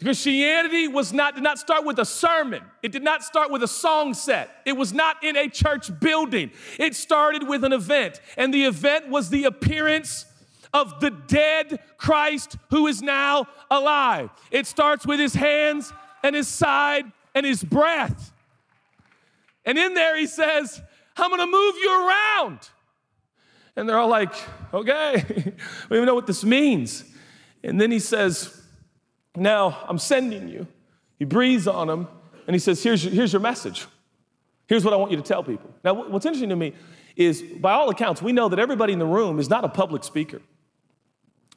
[0.02, 2.64] Christianity was not, did not start with a sermon.
[2.82, 4.50] It did not start with a song set.
[4.66, 6.52] It was not in a church building.
[6.80, 8.20] It started with an event.
[8.36, 10.26] And the event was the appearance
[10.74, 14.32] of the dead Christ who is now alive.
[14.50, 18.32] It starts with his hands and his side and his breath.
[19.66, 20.82] And in there he says,
[21.16, 22.70] I'm gonna move you around.
[23.76, 24.34] And they're all like,
[24.74, 27.04] okay, we don't even know what this means.
[27.64, 28.61] And then he says,
[29.36, 30.67] now I'm sending you.
[31.20, 32.08] He breathes on him
[32.48, 33.86] and he says, here's your, here's your message.
[34.67, 35.70] Here's what I want you to tell people.
[35.84, 36.74] Now, what's interesting to me
[37.15, 40.04] is, by all accounts, we know that everybody in the room is not a public
[40.04, 40.41] speaker.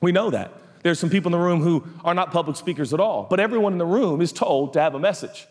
[0.00, 0.52] We know that.
[0.82, 3.72] There's some people in the room who are not public speakers at all, but everyone
[3.72, 5.46] in the room is told to have a message.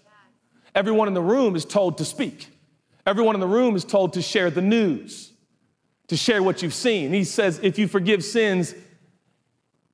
[0.75, 2.49] Everyone in the room is told to speak.
[3.05, 5.31] Everyone in the room is told to share the news,
[6.07, 7.13] to share what you've seen.
[7.13, 8.75] He says, if you forgive sins,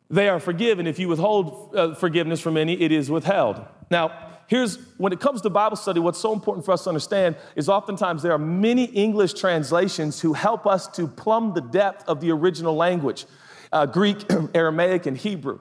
[0.10, 0.88] they are forgiven.
[0.88, 3.64] If you withhold uh, forgiveness from any, it is withheld.
[3.92, 4.12] Now,
[4.48, 7.70] here's when it comes to Bible study, what's so important for us to understand is
[7.70, 12.32] oftentimes there are many English translations who help us to plumb the depth of the
[12.32, 13.26] original language
[13.72, 14.18] uh, Greek,
[14.56, 15.60] Aramaic, and Hebrew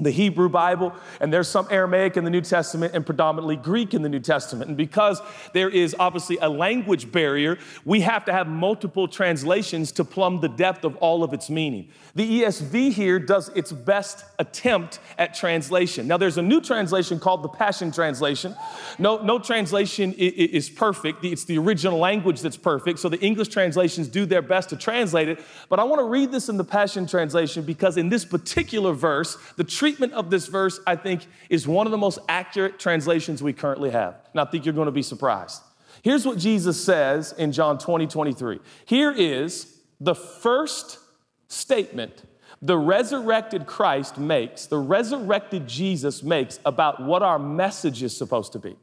[0.00, 4.02] the Hebrew Bible, and there's some Aramaic in the New Testament and predominantly Greek in
[4.02, 4.68] the New Testament.
[4.68, 5.20] And because
[5.52, 10.48] there is obviously a language barrier, we have to have multiple translations to plumb the
[10.48, 11.90] depth of all of its meaning.
[12.16, 16.08] The ESV here does its best attempt at translation.
[16.08, 18.56] Now, there's a new translation called the Passion Translation.
[18.98, 22.98] No, no translation is perfect, it's the original language that's perfect.
[22.98, 25.40] So the English translations do their best to translate it.
[25.68, 29.36] But I want to read this in the Passion Translation because in this particular verse,
[29.56, 33.52] the treatment of this verse, I think, is one of the most accurate translations we
[33.52, 34.16] currently have.
[34.32, 35.60] And I think you're going to be surprised.
[36.00, 38.60] Here's what Jesus says in John 20, 23.
[38.86, 41.00] Here is the first
[41.48, 42.22] statement
[42.62, 48.58] the resurrected Christ makes, the resurrected Jesus makes about what our message is supposed to
[48.58, 48.76] be.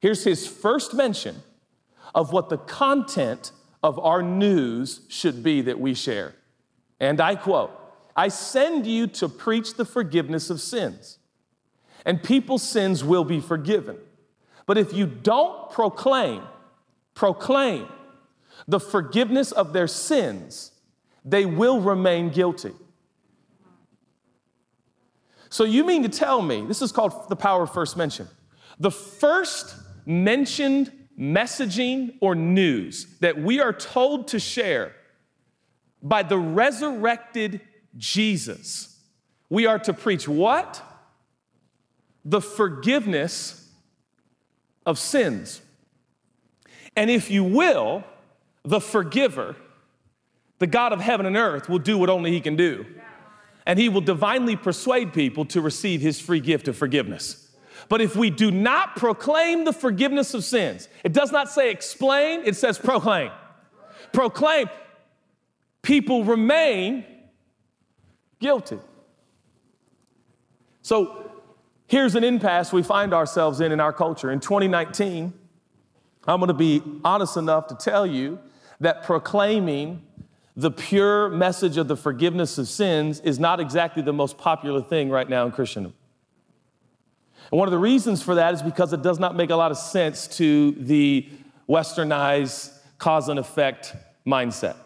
[0.00, 1.42] Here's his first mention
[2.14, 6.34] of what the content of our news should be that we share.
[7.00, 7.70] And I quote,
[8.18, 11.20] I send you to preach the forgiveness of sins,
[12.04, 13.96] and people's sins will be forgiven.
[14.66, 16.42] But if you don't proclaim,
[17.14, 17.86] proclaim
[18.66, 20.72] the forgiveness of their sins,
[21.24, 22.72] they will remain guilty.
[25.48, 28.26] So you mean to tell me, this is called the power of first mention.
[28.80, 34.92] The first mentioned messaging or news that we are told to share
[36.02, 37.60] by the resurrected
[37.96, 38.96] Jesus.
[39.50, 40.82] We are to preach what?
[42.24, 43.70] The forgiveness
[44.84, 45.62] of sins.
[46.96, 48.04] And if you will,
[48.64, 49.56] the forgiver,
[50.58, 52.84] the God of heaven and earth, will do what only He can do.
[53.64, 57.48] And He will divinely persuade people to receive His free gift of forgiveness.
[57.88, 62.42] But if we do not proclaim the forgiveness of sins, it does not say explain,
[62.44, 63.30] it says proclaim.
[64.12, 64.68] Proclaim.
[65.82, 67.04] People remain
[68.40, 68.78] guilty.
[70.82, 71.30] So
[71.86, 74.30] here's an impasse we find ourselves in in our culture.
[74.30, 75.32] In 2019,
[76.26, 78.38] I'm going to be honest enough to tell you
[78.80, 80.02] that proclaiming
[80.56, 85.08] the pure message of the forgiveness of sins is not exactly the most popular thing
[85.08, 85.94] right now in Christendom.
[87.50, 89.70] And one of the reasons for that is because it does not make a lot
[89.70, 91.28] of sense to the
[91.68, 93.94] westernized cause and effect
[94.26, 94.76] mindset.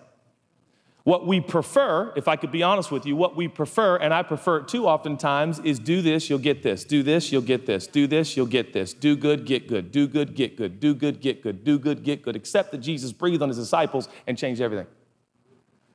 [1.04, 4.22] What we prefer, if I could be honest with you, what we prefer, and I
[4.22, 6.84] prefer it too oftentimes, is do this, you'll get this.
[6.84, 7.88] Do this, you'll get this.
[7.88, 8.94] Do this, you'll get this.
[8.94, 9.90] Do good, get good.
[9.90, 10.78] Do good, get good.
[10.78, 11.64] Do good, get good.
[11.64, 12.36] Do good, get good.
[12.36, 14.86] Except that Jesus breathed on his disciples and changed everything.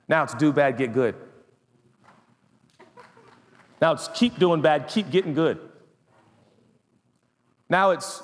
[0.10, 1.16] Now it's do bad, get good.
[3.82, 5.60] Now it's keep doing bad, keep getting good.
[7.70, 8.22] Now it's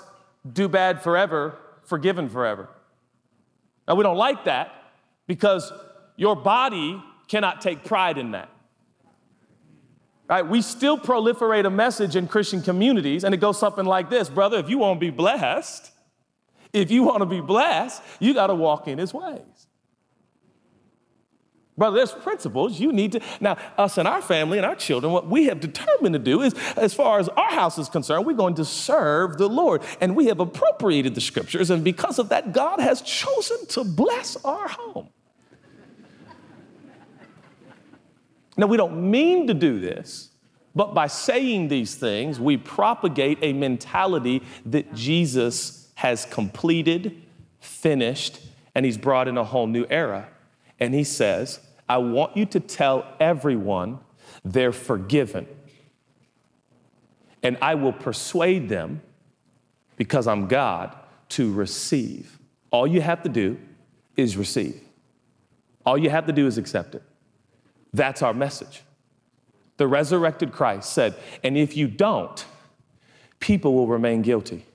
[0.51, 2.67] do bad forever, forgiven forever.
[3.87, 4.73] Now we don't like that
[5.27, 5.71] because
[6.15, 8.49] your body cannot take pride in that.
[10.30, 10.47] Right?
[10.47, 14.58] We still proliferate a message in Christian communities, and it goes something like this Brother,
[14.58, 15.91] if you want to be blessed,
[16.71, 19.67] if you want to be blessed, you got to walk in his ways.
[21.76, 23.21] Brother, there's principles you need to.
[23.41, 26.54] Now, us and our family and our children, what we have determined to do is,
[26.78, 29.82] as far as our house is concerned, we're going to serve the Lord.
[29.99, 34.36] And we have appropriated the scriptures, and because of that, God has chosen to bless
[34.45, 35.10] our home.
[38.55, 40.29] Now, we don't mean to do this,
[40.75, 47.21] but by saying these things, we propagate a mentality that Jesus has completed,
[47.59, 48.39] finished,
[48.75, 50.27] and he's brought in a whole new era.
[50.79, 53.99] And he says, I want you to tell everyone
[54.43, 55.47] they're forgiven.
[57.41, 59.01] And I will persuade them,
[59.97, 60.95] because I'm God,
[61.29, 62.39] to receive.
[62.71, 63.59] All you have to do
[64.17, 64.81] is receive.
[65.85, 67.03] All you have to do is accept it.
[67.93, 68.82] That's our message.
[69.77, 72.45] The resurrected Christ said, and if you don't,
[73.39, 74.65] people will remain guilty.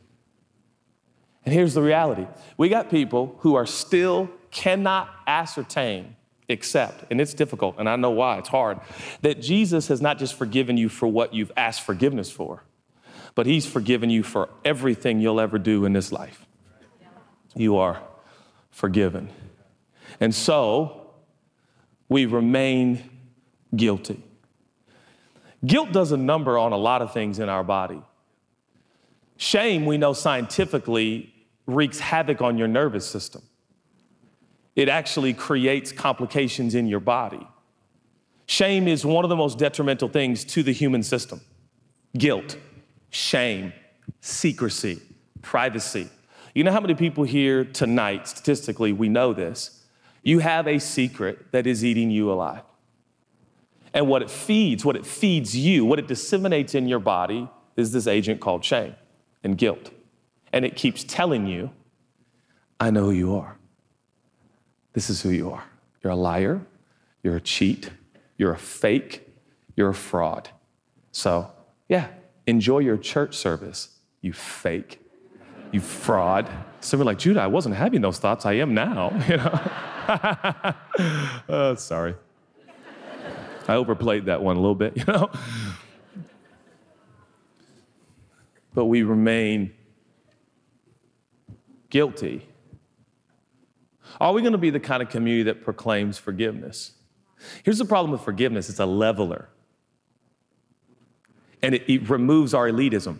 [1.44, 2.26] And here's the reality
[2.56, 6.16] we got people who are still cannot ascertain,
[6.48, 8.80] accept, and it's difficult, and I know why, it's hard,
[9.22, 12.64] that Jesus has not just forgiven you for what you've asked forgiveness for,
[13.34, 16.44] but He's forgiven you for everything you'll ever do in this life.
[17.54, 18.02] You are
[18.70, 19.30] forgiven.
[20.20, 20.97] And so,
[22.08, 23.08] we remain
[23.74, 24.22] guilty.
[25.66, 28.00] Guilt does a number on a lot of things in our body.
[29.36, 31.34] Shame, we know scientifically,
[31.66, 33.42] wreaks havoc on your nervous system.
[34.76, 37.44] it actually creates complications in your body.
[38.46, 41.40] Shame is one of the most detrimental things to the human system
[42.16, 42.56] guilt,
[43.10, 43.72] shame,
[44.20, 45.02] secrecy,
[45.42, 46.08] privacy.
[46.54, 49.77] You know how many people here tonight, statistically, we know this?
[50.28, 52.60] You have a secret that is eating you alive.
[53.94, 57.92] And what it feeds, what it feeds you, what it disseminates in your body is
[57.92, 58.94] this agent called shame
[59.42, 59.90] and guilt.
[60.52, 61.70] And it keeps telling you,
[62.78, 63.56] I know who you are.
[64.92, 65.64] This is who you are.
[66.04, 66.60] You're a liar,
[67.22, 67.88] you're a cheat,
[68.36, 69.26] you're a fake,
[69.76, 70.50] you're a fraud.
[71.10, 71.50] So,
[71.88, 72.08] yeah,
[72.46, 75.00] enjoy your church service, you fake,
[75.72, 76.50] you fraud.
[76.80, 79.18] Some are like, Judah, I wasn't having those thoughts, I am now.
[79.30, 79.70] You know?
[80.08, 82.14] Oh, sorry.
[83.66, 85.30] I overplayed that one a little bit, you know?
[88.74, 89.72] But we remain
[91.90, 92.46] guilty.
[94.20, 96.92] Are we going to be the kind of community that proclaims forgiveness?
[97.62, 99.48] Here's the problem with forgiveness it's a leveler,
[101.62, 103.18] and it, it removes our elitism,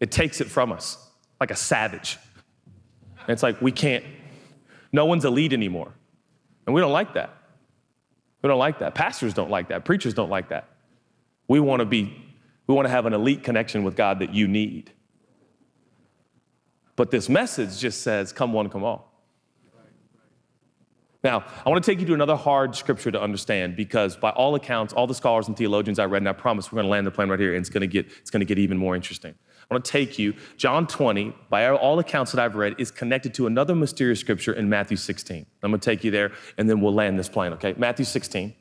[0.00, 2.18] it takes it from us like a savage.
[3.28, 4.04] It's like, we can't,
[4.92, 5.92] no one's elite anymore.
[6.66, 7.34] And we don't like that.
[8.42, 8.94] We don't like that.
[8.94, 9.84] Pastors don't like that.
[9.84, 10.68] Preachers don't like that.
[11.48, 12.16] We want to be,
[12.66, 14.92] we want to have an elite connection with God that you need.
[16.96, 19.10] But this message just says, come one, come all.
[21.22, 24.54] Now, I want to take you to another hard scripture to understand because, by all
[24.54, 27.06] accounts, all the scholars and theologians I read, and I promise we're going to land
[27.06, 28.96] the plane right here, and it's going to get, it's going to get even more
[28.96, 29.34] interesting.
[29.70, 33.34] I want to take you, John 20, by all accounts that I've read, is connected
[33.34, 35.46] to another mysterious scripture in Matthew 16.
[35.62, 37.74] I'm going to take you there, and then we'll land this plane, okay?
[37.76, 38.52] Matthew 16.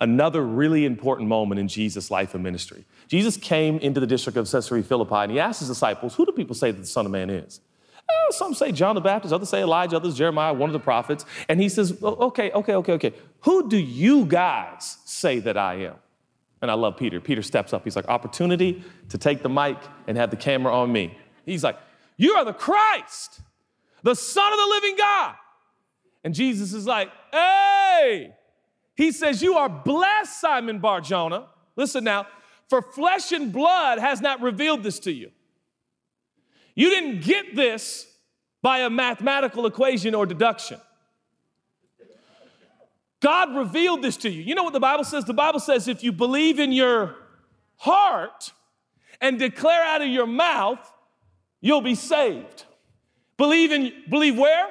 [0.00, 2.84] Another really important moment in Jesus' life and ministry.
[3.08, 6.32] Jesus came into the district of Caesarea Philippi, and he asked his disciples, Who do
[6.32, 7.60] people say that the Son of Man is?
[8.08, 11.24] Eh, some say John the Baptist, others say Elijah, others Jeremiah, one of the prophets.
[11.48, 13.12] And he says, okay, okay, okay, okay.
[13.40, 15.94] Who do you guys say that I am?
[16.60, 17.20] And I love Peter.
[17.20, 17.84] Peter steps up.
[17.84, 21.16] He's like, opportunity to take the mic and have the camera on me.
[21.46, 21.78] He's like,
[22.16, 23.40] You are the Christ,
[24.02, 25.34] the Son of the living God.
[26.24, 28.34] And Jesus is like, Hey,
[28.96, 31.46] he says, You are blessed, Simon Bar Jonah.
[31.76, 32.26] Listen now,
[32.68, 35.30] for flesh and blood has not revealed this to you.
[36.74, 38.06] You didn't get this
[38.62, 40.80] by a mathematical equation or deduction.
[43.20, 44.42] God revealed this to you.
[44.42, 45.24] You know what the Bible says?
[45.24, 47.16] The Bible says if you believe in your
[47.76, 48.52] heart
[49.20, 50.92] and declare out of your mouth,
[51.60, 52.64] you'll be saved.
[53.36, 54.68] Believe in believe where?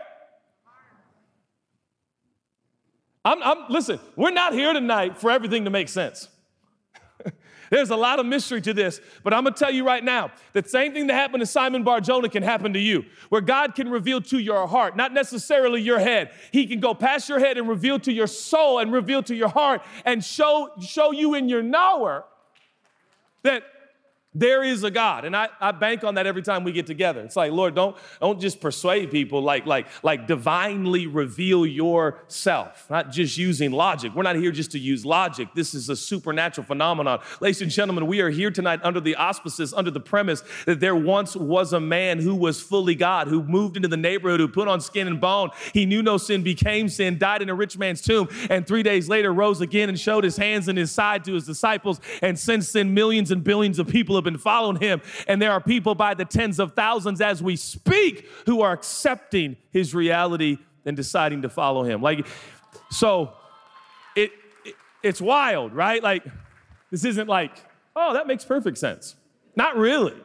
[3.25, 6.29] I'm, I'm listen, we're not here tonight for everything to make sense.
[7.69, 10.69] There's a lot of mystery to this, but I'm gonna tell you right now that
[10.69, 13.89] same thing that happened to Simon Bar Jonah can happen to you, where God can
[13.89, 16.31] reveal to your heart, not necessarily your head.
[16.51, 19.49] He can go past your head and reveal to your soul and reveal to your
[19.49, 22.25] heart and show, show you in your knower
[23.43, 23.63] that
[24.39, 25.25] there is a God.
[25.25, 27.21] And I, I bank on that every time we get together.
[27.21, 33.11] It's like, Lord, don't, don't just persuade people, like, like, like divinely reveal yourself, not
[33.11, 34.13] just using logic.
[34.13, 35.49] We're not here just to use logic.
[35.55, 37.19] This is a supernatural phenomenon.
[37.39, 40.95] Ladies and gentlemen, we are here tonight under the auspices, under the premise that there
[40.95, 44.67] once was a man who was fully God, who moved into the neighborhood, who put
[44.67, 45.49] on skin and bone.
[45.73, 49.09] He knew no sin, became sin, died in a rich man's tomb, and three days
[49.09, 51.99] later rose again and showed his hands and his side to his disciples.
[52.21, 55.01] And since then, millions and billions of people have been following him.
[55.27, 59.55] And there are people by the tens of thousands as we speak who are accepting
[59.71, 62.01] his reality and deciding to follow him.
[62.01, 62.27] Like,
[62.91, 63.33] so
[64.15, 64.31] it,
[64.65, 66.03] it it's wild, right?
[66.03, 66.23] Like,
[66.91, 67.51] this isn't like,
[67.95, 69.15] oh, that makes perfect sense.
[69.55, 70.15] Not really.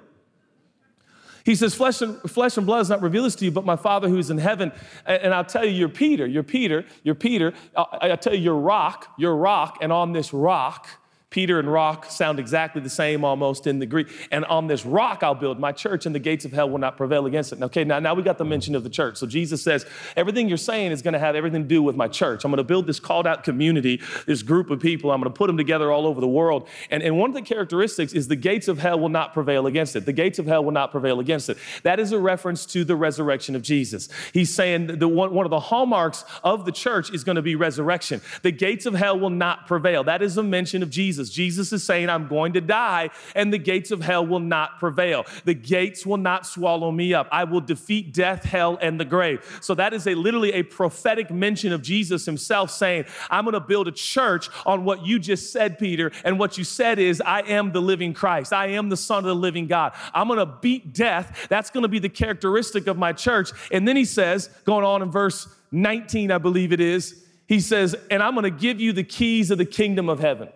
[1.44, 3.74] He says, flesh and, flesh and blood has not revealed this to you, but my
[3.76, 4.70] Father who is in heaven.
[5.04, 7.52] And, and I'll tell you, you're Peter, you're Peter, you're Peter.
[7.76, 10.86] I'll, I'll tell you, you're rock, you're rock, and on this rock,
[11.32, 14.06] Peter and rock sound exactly the same almost in the Greek.
[14.30, 16.96] And on this rock I'll build my church, and the gates of hell will not
[16.96, 17.60] prevail against it.
[17.60, 19.16] Okay, now, now we got the mention of the church.
[19.16, 22.06] So Jesus says, everything you're saying is going to have everything to do with my
[22.06, 22.44] church.
[22.44, 25.10] I'm going to build this called out community, this group of people.
[25.10, 26.68] I'm going to put them together all over the world.
[26.90, 29.96] And, and one of the characteristics is the gates of hell will not prevail against
[29.96, 30.04] it.
[30.04, 31.56] The gates of hell will not prevail against it.
[31.82, 34.08] That is a reference to the resurrection of Jesus.
[34.34, 37.54] He's saying the one, one of the hallmarks of the church is going to be
[37.54, 38.20] resurrection.
[38.42, 40.04] The gates of hell will not prevail.
[40.04, 41.21] That is a mention of Jesus.
[41.30, 41.52] Jesus.
[41.52, 45.26] Jesus is saying, I'm going to die, and the gates of hell will not prevail.
[45.44, 47.28] The gates will not swallow me up.
[47.30, 49.58] I will defeat death, hell, and the grave.
[49.60, 53.60] So that is a literally a prophetic mention of Jesus himself saying, I'm going to
[53.60, 56.10] build a church on what you just said, Peter.
[56.24, 58.52] And what you said is, I am the living Christ.
[58.52, 59.92] I am the Son of the living God.
[60.14, 61.46] I'm going to beat death.
[61.50, 63.50] That's going to be the characteristic of my church.
[63.70, 67.94] And then he says, going on in verse 19, I believe it is, he says,
[68.10, 70.48] And I'm gonna give you the keys of the kingdom of heaven.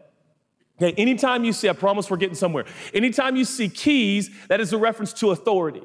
[0.81, 2.67] Okay, anytime you see, I promise we're getting somewhere.
[2.93, 5.83] Anytime you see keys, that is a reference to authority.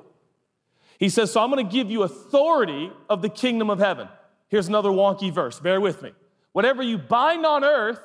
[1.00, 4.10] He says, So I'm gonna give you authority of the kingdom of heaven.
[4.50, 6.12] Here's another wonky verse, bear with me.
[6.52, 8.02] Whatever you bind on earth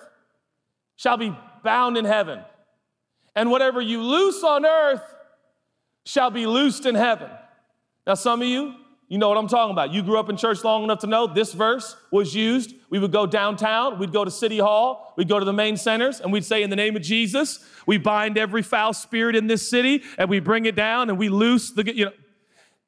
[0.94, 2.40] shall be bound in heaven,
[3.34, 5.02] and whatever you loose on earth
[6.04, 7.28] shall be loosed in heaven.
[8.06, 8.74] Now, some of you,
[9.08, 9.92] you know what I'm talking about.
[9.92, 12.74] You grew up in church long enough to know this verse was used.
[12.90, 16.20] We would go downtown, we'd go to City Hall, we'd go to the main centers,
[16.20, 19.68] and we'd say, In the name of Jesus, we bind every foul spirit in this
[19.68, 22.12] city, and we bring it down, and we loose the, you know.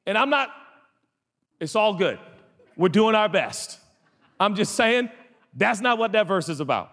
[0.05, 0.49] And I'm not,
[1.59, 2.19] it's all good.
[2.75, 3.79] We're doing our best.
[4.39, 5.09] I'm just saying,
[5.55, 6.91] that's not what that verse is about.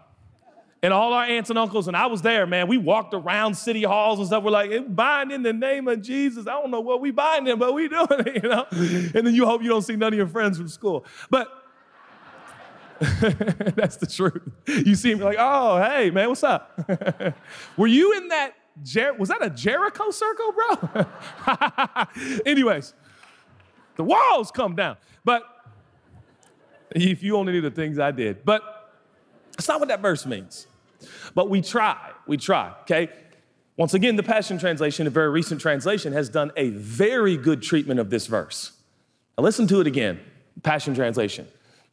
[0.83, 2.69] And all our aunts and uncles, and I was there, man.
[2.69, 4.45] We walked around city halls and stuff.
[4.45, 6.47] We're like, bind in the name of Jesus.
[6.47, 8.67] I don't know what we binding, in, but we doing it, you know?
[8.71, 11.07] And then you hope you don't see none of your friends from school.
[11.31, 11.49] But
[13.01, 14.43] that's the truth.
[14.67, 16.79] You see me like, oh, hey, man, what's up?
[17.77, 18.53] Were you in that,
[18.83, 21.07] Jer- was that a Jericho circle, bro?
[22.45, 22.93] Anyways,
[23.97, 24.99] the walls come down.
[25.25, 25.43] But
[26.95, 28.45] if you only knew the things I did.
[28.45, 28.76] But
[29.57, 30.67] that's not what that verse means.
[31.35, 33.11] But we try, we try, okay?
[33.77, 38.01] Once again, the Passion Translation, a very recent translation, has done a very good treatment
[38.01, 38.73] of this verse.
[39.37, 40.21] Now listen to it again,
[40.63, 41.47] Passion Translation.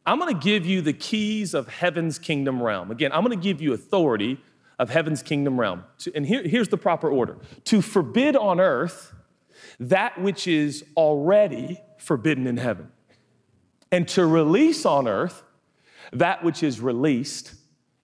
[0.06, 2.90] I'm gonna give you the keys of heaven's kingdom realm.
[2.90, 4.40] Again, I'm gonna give you authority
[4.78, 5.84] of heaven's kingdom realm.
[6.14, 9.12] And here, here's the proper order to forbid on earth
[9.80, 12.90] that which is already forbidden in heaven,
[13.90, 15.42] and to release on earth
[16.14, 17.54] that which is released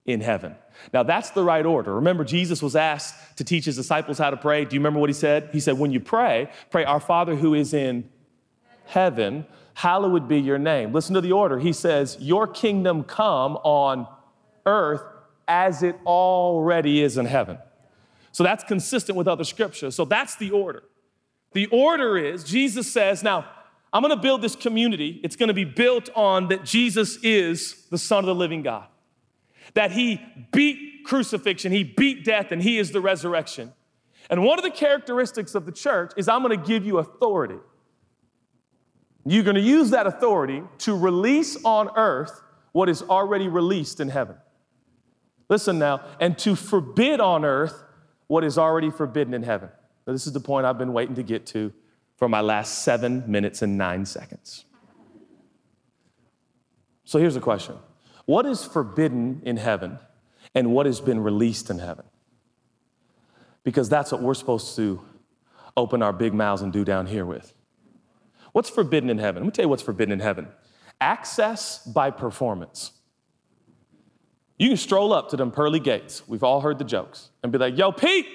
[0.05, 0.55] in heaven.
[0.93, 1.95] Now, that's the right order.
[1.95, 4.65] Remember, Jesus was asked to teach his disciples how to pray.
[4.65, 5.49] Do you remember what he said?
[5.51, 8.09] He said, When you pray, pray, Our Father who is in
[8.85, 9.45] heaven,
[9.75, 10.91] hallowed be your name.
[10.91, 11.59] Listen to the order.
[11.59, 14.07] He says, Your kingdom come on
[14.65, 15.03] earth
[15.47, 17.57] as it already is in heaven.
[18.31, 19.95] So that's consistent with other scriptures.
[19.95, 20.83] So that's the order.
[21.53, 23.45] The order is Jesus says, Now,
[23.93, 25.19] I'm gonna build this community.
[25.23, 28.87] It's gonna be built on that Jesus is the Son of the living God,
[29.73, 30.21] that He
[30.51, 33.73] beat crucifixion, He beat death, and He is the resurrection.
[34.29, 37.59] And one of the characteristics of the church is I'm gonna give you authority.
[39.25, 44.37] You're gonna use that authority to release on earth what is already released in heaven.
[45.49, 47.83] Listen now, and to forbid on earth
[48.27, 49.69] what is already forbidden in heaven.
[50.07, 51.73] Now, this is the point I've been waiting to get to
[52.21, 54.65] for my last seven minutes and nine seconds.
[57.03, 57.77] So here's the question
[58.25, 59.97] What is forbidden in heaven
[60.53, 62.05] and what has been released in heaven?
[63.63, 65.01] Because that's what we're supposed to
[65.75, 67.55] open our big mouths and do down here with.
[68.51, 69.41] What's forbidden in heaven?
[69.41, 70.47] Let me tell you what's forbidden in heaven
[71.01, 72.91] access by performance.
[74.59, 76.21] You can stroll up to them pearly gates.
[76.27, 78.27] We've all heard the jokes and be like, yo, Pete,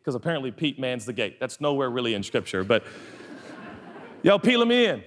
[0.00, 1.38] because apparently Pete mans the gate.
[1.38, 2.82] That's nowhere really in scripture, but
[4.28, 5.02] Yo, peel him in.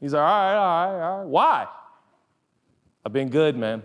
[0.00, 1.28] He's like, all right, all right, all right.
[1.28, 1.66] Why?
[3.04, 3.82] I've been good, man.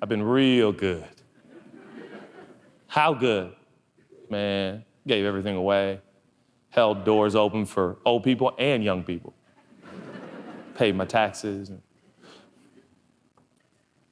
[0.00, 1.04] I've been real good.
[2.86, 3.52] How good?
[4.30, 6.00] Man, gave everything away,
[6.68, 9.34] held doors open for old people and young people,
[10.76, 11.72] paid my taxes.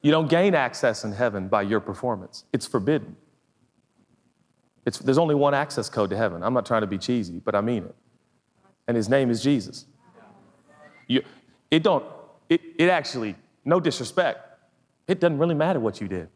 [0.01, 3.15] You don't gain access in heaven by your performance, it's forbidden.
[4.85, 6.43] It's, there's only one access code to heaven.
[6.43, 7.95] I'm not trying to be cheesy, but I mean it
[8.87, 9.85] and his name is Jesus.
[11.07, 11.23] You,
[11.69, 12.05] it don't,
[12.49, 14.47] it, it actually, no disrespect,
[15.07, 16.29] it doesn't really matter what you did.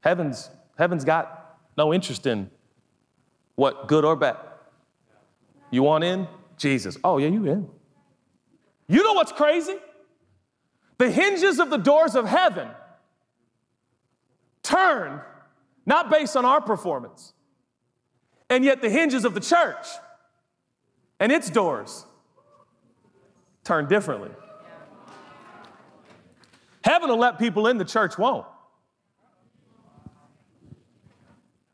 [0.00, 2.50] Heaven's, heaven's got no interest in
[3.54, 4.36] what good or bad.
[5.70, 6.28] You want in?
[6.56, 6.96] Jesus.
[7.04, 7.68] Oh, yeah, you in.
[8.88, 9.76] You know what's crazy?
[10.98, 12.68] The hinges of the doors of heaven
[14.62, 15.20] turn
[15.86, 17.32] not based on our performance,
[18.50, 19.86] and yet the hinges of the church
[21.20, 22.04] and its doors
[23.64, 24.30] turn differently.
[26.82, 28.46] Heaven will let people in, the church won't.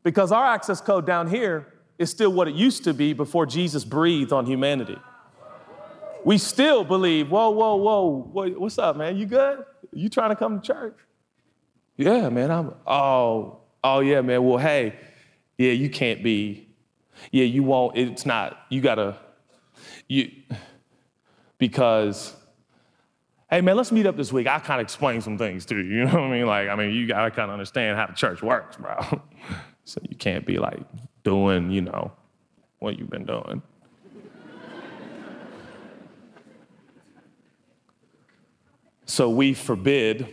[0.03, 3.85] Because our access code down here is still what it used to be before Jesus
[3.85, 4.97] breathed on humanity.
[6.23, 9.15] We still believe, whoa, whoa, whoa, what's up, man?
[9.15, 9.63] You good?
[9.93, 10.97] You trying to come to church?
[11.97, 12.51] Yeah, man.
[12.51, 14.43] I'm, oh, oh, yeah, man.
[14.43, 14.95] Well, hey,
[15.57, 16.67] yeah, you can't be.
[17.31, 17.97] Yeah, you won't.
[17.97, 18.57] It's not.
[18.69, 19.17] You gotta.
[20.07, 20.31] You,
[21.57, 22.35] because,
[23.49, 24.47] hey man, let's meet up this week.
[24.47, 25.83] I kind of explain some things to you.
[25.83, 26.45] You know what I mean?
[26.45, 28.99] Like, I mean, you gotta kind of understand how the church works, bro.
[29.85, 30.83] so you can't be like
[31.23, 32.11] doing, you know,
[32.79, 33.61] what you've been doing.
[39.05, 40.27] So we forbid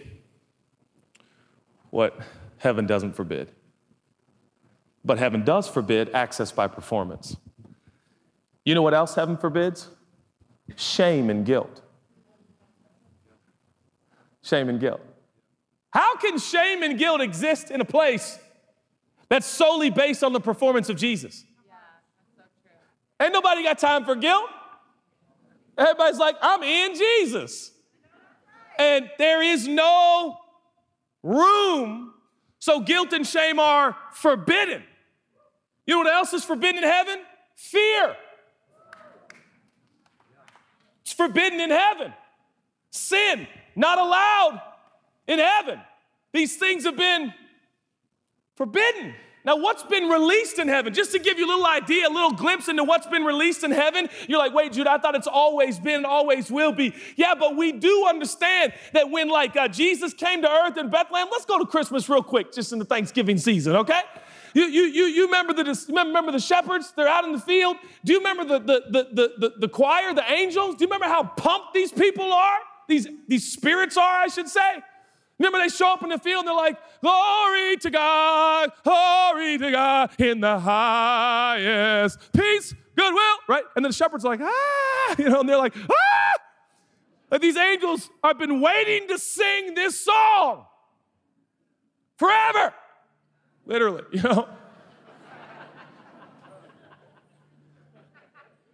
[1.90, 2.18] what
[2.56, 3.52] heaven doesn't forbid.
[5.04, 7.36] But heaven does forbid access by performance.
[8.64, 9.88] You know what else heaven forbids?
[10.76, 11.82] Shame and guilt.
[14.42, 15.00] Shame and guilt.
[15.90, 18.38] How can shame and guilt exist in a place
[19.28, 21.44] that's solely based on the performance of Jesus?
[21.66, 21.74] Yeah,
[22.36, 24.48] so Ain't nobody got time for guilt.
[25.76, 27.72] Everybody's like, I'm in Jesus.
[28.78, 30.38] And there is no
[31.22, 32.14] room,
[32.58, 34.82] so guilt and shame are forbidden.
[35.86, 37.18] You know what else is forbidden in heaven?
[37.56, 38.16] Fear.
[41.12, 42.14] It's forbidden in heaven.
[42.90, 43.46] Sin,
[43.76, 44.62] not allowed
[45.26, 45.78] in heaven.
[46.32, 47.34] These things have been
[48.56, 49.14] forbidden.
[49.44, 50.94] Now, what's been released in heaven?
[50.94, 53.72] Just to give you a little idea, a little glimpse into what's been released in
[53.72, 56.94] heaven, you're like, wait, Jude, I thought it's always been and always will be.
[57.16, 61.28] Yeah, but we do understand that when, like, uh, Jesus came to earth in Bethlehem,
[61.30, 64.00] let's go to Christmas real quick, just in the Thanksgiving season, okay?
[64.54, 66.92] You, you, you, you remember, the, remember the shepherds?
[66.96, 67.76] They're out in the field.
[68.04, 70.76] Do you remember the, the, the, the, the choir, the angels?
[70.76, 72.58] Do you remember how pumped these people are?
[72.88, 74.82] These, these spirits are, I should say.
[75.38, 79.70] Remember, they show up in the field and they're like, Glory to God, glory to
[79.72, 82.18] God in the highest.
[82.32, 83.64] Peace, goodwill, right?
[83.74, 86.40] And then the shepherds are like, ah, you know, and they're like, ah.
[87.32, 90.66] And these angels have been waiting to sing this song
[92.18, 92.72] forever,
[93.66, 94.48] literally, you know.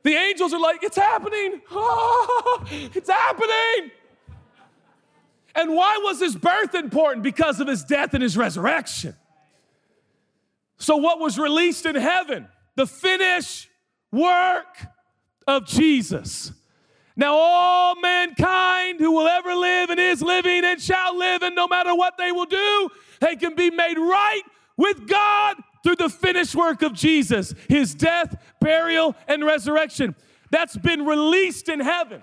[0.03, 3.91] the angels are like, it's happening, oh, it's happening.
[5.55, 7.25] And why was his birth important?
[7.25, 9.17] Because of his death and his resurrection.
[10.77, 12.47] So, what was released in heaven?
[12.77, 13.69] The finished
[14.13, 14.87] work
[15.49, 16.53] of Jesus.
[17.17, 21.67] Now, all mankind who will ever live and is living and shall live, and no
[21.67, 24.43] matter what they will do, they can be made right
[24.79, 30.15] with God through the finished work of Jesus, his death, burial, and resurrection.
[30.51, 32.23] That's been released in heaven.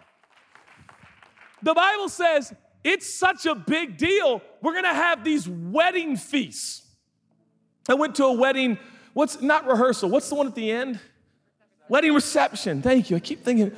[1.61, 2.53] The Bible says
[2.83, 4.41] it's such a big deal.
[4.61, 6.83] We're gonna have these wedding feasts.
[7.87, 8.79] I went to a wedding,
[9.13, 10.99] what's not rehearsal, what's the one at the end?
[11.87, 12.81] Wedding reception.
[12.81, 13.17] Thank you.
[13.17, 13.71] I keep thinking,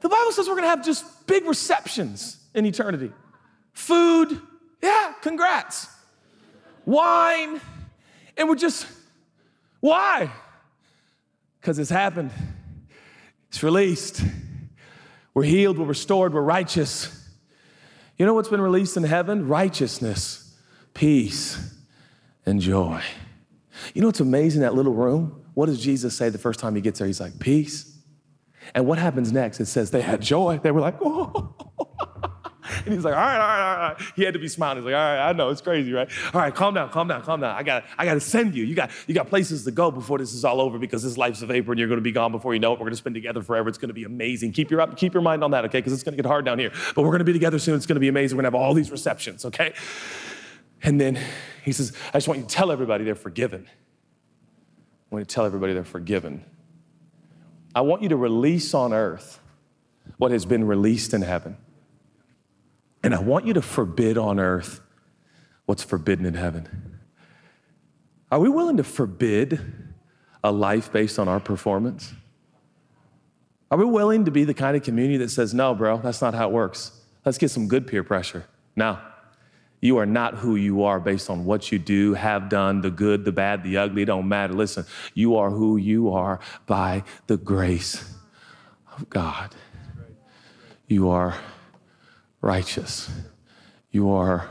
[0.00, 3.12] the Bible says we're gonna have just big receptions in eternity.
[3.72, 4.40] Food,
[4.82, 5.88] yeah, congrats.
[6.84, 7.60] Wine,
[8.36, 8.86] and we're just,
[9.80, 10.30] why?
[11.60, 12.30] Because it's happened.
[13.48, 14.22] It's released.
[15.34, 17.18] We're healed, we're restored, we're righteous.
[18.18, 19.48] You know what's been released in heaven?
[19.48, 20.56] Righteousness,
[20.94, 21.74] peace,
[22.44, 23.02] and joy.
[23.94, 25.42] You know what's amazing that little room?
[25.54, 27.06] What does Jesus say the first time he gets there?
[27.06, 27.98] He's like, peace.
[28.74, 29.60] And what happens next?
[29.60, 30.60] It says they had joy.
[30.62, 31.71] They were like, oh.
[32.86, 34.02] And he's like, all right, all right, all right.
[34.16, 34.78] He had to be smiling.
[34.78, 36.08] He's like, all right, I know, it's crazy, right?
[36.34, 37.54] All right, calm down, calm down, calm down.
[37.54, 38.64] I got I gotta send you.
[38.64, 41.42] You got you got places to go before this is all over because this life's
[41.42, 42.80] a vapor and you're gonna be gone before you know it.
[42.80, 43.68] We're gonna spend together forever.
[43.68, 44.52] It's gonna be amazing.
[44.52, 45.78] Keep your up, keep your mind on that, okay?
[45.78, 46.72] Because it's gonna get hard down here.
[46.96, 47.76] But we're gonna be together soon.
[47.76, 48.36] It's gonna be amazing.
[48.36, 49.74] We're gonna have all these receptions, okay?
[50.82, 51.18] And then
[51.64, 53.68] he says, I just want you to tell everybody they're forgiven.
[53.68, 56.44] I want you to tell everybody they're forgiven.
[57.74, 59.40] I want you to release on earth
[60.18, 61.56] what has been released in heaven.
[63.02, 64.80] And I want you to forbid on earth
[65.66, 66.98] what's forbidden in heaven.
[68.30, 69.60] Are we willing to forbid
[70.44, 72.12] a life based on our performance?
[73.70, 76.34] Are we willing to be the kind of community that says, no, bro, that's not
[76.34, 77.00] how it works?
[77.24, 78.44] Let's get some good peer pressure.
[78.76, 78.98] No,
[79.80, 83.24] you are not who you are based on what you do, have done, the good,
[83.24, 84.54] the bad, the ugly, don't matter.
[84.54, 84.84] Listen,
[85.14, 88.14] you are who you are by the grace
[88.96, 89.54] of God.
[90.86, 91.34] You are
[92.42, 93.10] righteous.
[93.90, 94.50] You are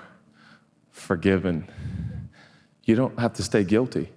[0.90, 1.70] forgiven.
[2.84, 4.10] You don't have to stay guilty.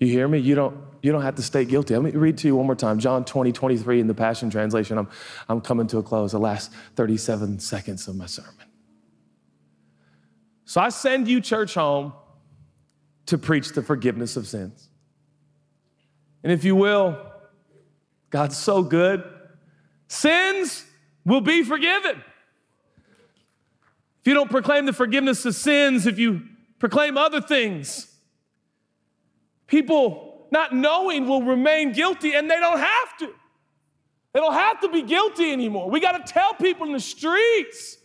[0.00, 0.38] You hear me?
[0.38, 1.94] You don't, you don't have to stay guilty.
[1.94, 2.98] Let me read to you one more time.
[2.98, 4.98] John 20, 23 in the Passion Translation.
[4.98, 5.08] I'm,
[5.48, 8.52] I'm coming to a close, the last 37 seconds of my sermon.
[10.64, 12.12] So I send you, church, home
[13.26, 14.88] to preach the forgiveness of sins.
[16.42, 17.18] And if you will,
[18.30, 19.24] God's so good,
[20.08, 20.84] sins
[21.24, 22.22] will be forgiven.
[24.26, 26.42] If you don't proclaim the forgiveness of sins, if you
[26.80, 28.12] proclaim other things,
[29.68, 33.32] people not knowing will remain guilty and they don't have to.
[34.32, 35.88] They don't have to be guilty anymore.
[35.88, 37.98] We got to tell people in the streets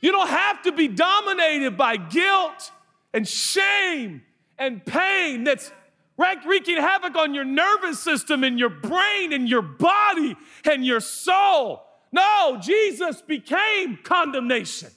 [0.00, 2.72] you don't have to be dominated by guilt
[3.12, 4.22] and shame
[4.58, 5.70] and pain that's
[6.16, 10.34] wreaking havoc on your nervous system and your brain and your body
[10.64, 11.84] and your soul.
[12.10, 14.88] No, Jesus became condemnation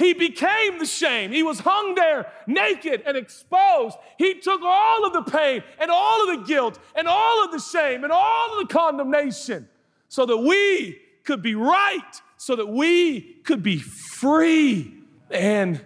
[0.00, 1.30] He became the shame.
[1.30, 3.98] He was hung there naked and exposed.
[4.16, 7.58] He took all of the pain and all of the guilt and all of the
[7.58, 9.68] shame and all of the condemnation
[10.08, 14.94] so that we could be right, so that we could be free
[15.30, 15.78] and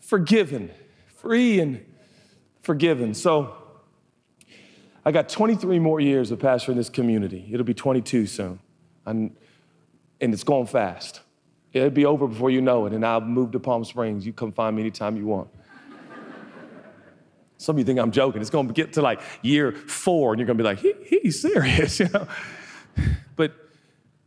[0.00, 0.72] forgiven.
[1.14, 1.84] Free and
[2.62, 3.14] forgiven.
[3.14, 3.54] So
[5.04, 7.48] I got 23 more years of pastoring this community.
[7.52, 8.58] It'll be 22 soon.
[9.06, 9.36] I'm,
[10.20, 11.20] and it's going fast.
[11.72, 14.24] It'll be over before you know it, and I'll move to Palm Springs.
[14.24, 15.48] You come find me anytime you want.
[17.58, 18.40] Some of you think I'm joking.
[18.40, 20.94] It's going to get to like year four, and you're going to be like, he,
[21.22, 22.26] he's serious, you know?
[23.34, 23.52] But,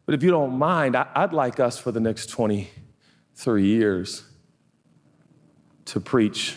[0.06, 4.24] but if you don't mind, I, I'd like us for the next 23 years
[5.86, 6.56] to preach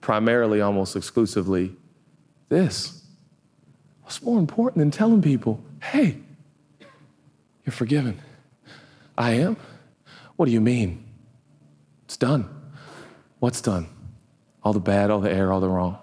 [0.00, 1.74] primarily, almost exclusively,
[2.48, 3.02] this.
[4.02, 6.18] What's more important than telling people, hey,
[7.64, 8.20] you're forgiven?
[9.18, 9.56] I am.
[10.36, 11.04] What do you mean?
[12.04, 12.48] It's done.
[13.38, 13.88] What's done?
[14.62, 15.98] All the bad, all the error, all the wrong.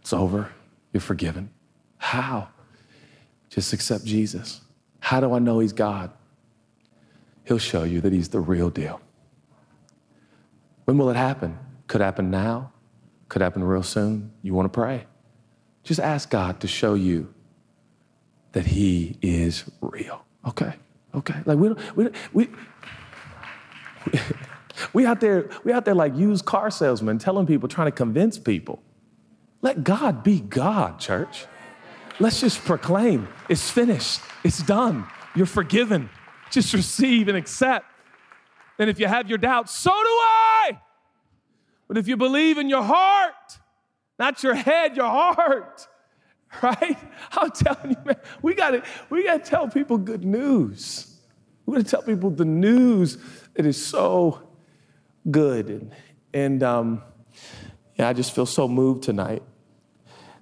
[0.00, 0.50] It's over.
[0.92, 1.50] You're forgiven.
[1.98, 2.48] How?
[3.50, 4.60] Just accept Jesus.
[5.00, 6.10] How do I know He's God?
[7.44, 9.00] He'll show you that He's the real deal.
[10.84, 11.58] When will it happen?
[11.86, 12.72] Could happen now,
[13.28, 14.32] could happen real soon.
[14.42, 15.06] You want to pray?
[15.82, 17.32] Just ask God to show you
[18.52, 20.24] that He is real.
[20.46, 20.72] Okay,
[21.14, 21.34] okay.
[21.44, 22.48] Like we don't, we, we,
[24.92, 28.38] we out there, we out there like used car salesmen telling people, trying to convince
[28.38, 28.82] people.
[29.62, 31.46] Let God be God, church.
[32.18, 36.08] Let's just proclaim it's finished, it's done, you're forgiven.
[36.50, 37.86] Just receive and accept.
[38.78, 40.80] And if you have your doubts, so do I.
[41.88, 43.58] But if you believe in your heart,
[44.18, 45.86] not your head, your heart,
[46.62, 46.96] right?
[47.32, 51.18] I'm telling you, man, we gotta, we gotta tell people good news.
[51.64, 53.18] We gotta tell people the news
[53.56, 54.42] it is so
[55.30, 55.68] good.
[55.68, 55.92] And,
[56.32, 57.02] and um,
[57.96, 59.42] yeah, I just feel so moved tonight.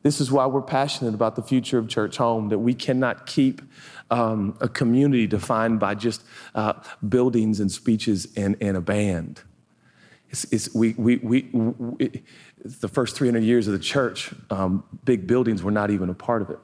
[0.03, 3.63] This is why we're passionate about the future of Churchome, that we cannot keep
[4.11, 6.75] um, a community defined by just uh,
[7.09, 9.41] buildings and speeches and, and a band.
[10.29, 12.23] It's, it's, we, we, we, we,
[12.59, 16.43] the first 300 years of the church, um, big buildings were not even a part
[16.43, 16.59] of it.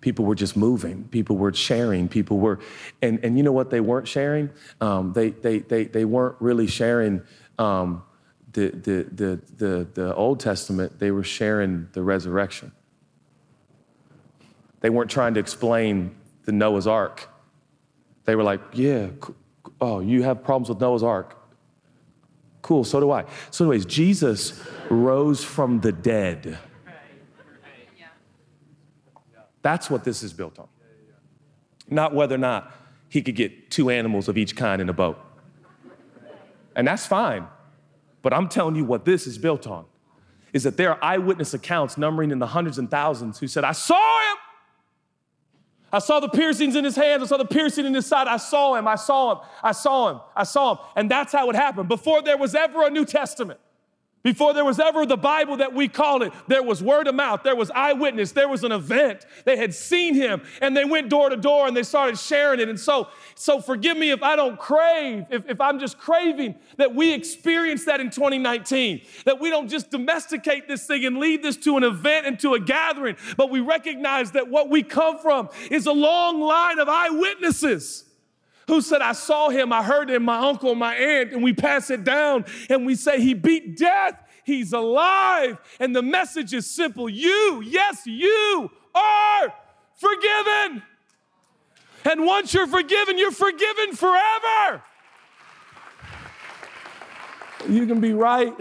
[0.00, 1.04] People were just moving.
[1.08, 2.08] People were sharing.
[2.08, 2.58] People were,
[3.02, 4.50] and, and you know what they weren't sharing?
[4.80, 7.22] Um, they, they, they, they weren't really sharing
[7.58, 8.02] um,
[8.52, 12.72] the, the, the, the, the Old Testament, they were sharing the resurrection.
[14.80, 17.28] They weren't trying to explain the Noah's Ark.
[18.24, 19.08] They were like, yeah,
[19.80, 21.36] oh, you have problems with Noah's Ark.
[22.62, 23.24] Cool, so do I.
[23.50, 26.58] So, anyways, Jesus rose from the dead.
[29.62, 30.68] That's what this is built on.
[31.88, 32.72] Not whether or not
[33.08, 35.18] he could get two animals of each kind in a boat.
[36.76, 37.46] And that's fine.
[38.22, 39.86] But I'm telling you what this is built on
[40.52, 43.72] is that there are eyewitness accounts numbering in the hundreds and thousands who said, I
[43.72, 44.36] saw him.
[45.92, 47.22] I saw the piercings in his hands.
[47.22, 48.28] I saw the piercing in his side.
[48.28, 48.86] I saw him.
[48.86, 49.38] I saw him.
[49.62, 50.20] I saw him.
[50.36, 50.78] I saw him.
[50.96, 51.88] And that's how it happened.
[51.88, 53.58] Before there was ever a New Testament,
[54.22, 57.42] before there was ever the Bible that we call it, there was word of mouth,
[57.42, 59.24] there was eyewitness, there was an event.
[59.44, 62.68] They had seen him and they went door to door and they started sharing it.
[62.68, 66.94] And so, so forgive me if I don't crave, if, if I'm just craving that
[66.94, 71.56] we experience that in 2019, that we don't just domesticate this thing and lead this
[71.58, 75.48] to an event and to a gathering, but we recognize that what we come from
[75.70, 78.04] is a long line of eyewitnesses
[78.70, 81.90] who said, I saw him, I heard him, my uncle, my aunt, and we pass
[81.90, 84.14] it down and we say, He beat death,
[84.44, 85.58] He's alive.
[85.80, 89.52] And the message is simple you, yes, you are
[89.96, 90.84] forgiven.
[92.04, 94.82] And once you're forgiven, you're forgiven forever.
[97.68, 98.54] You can be right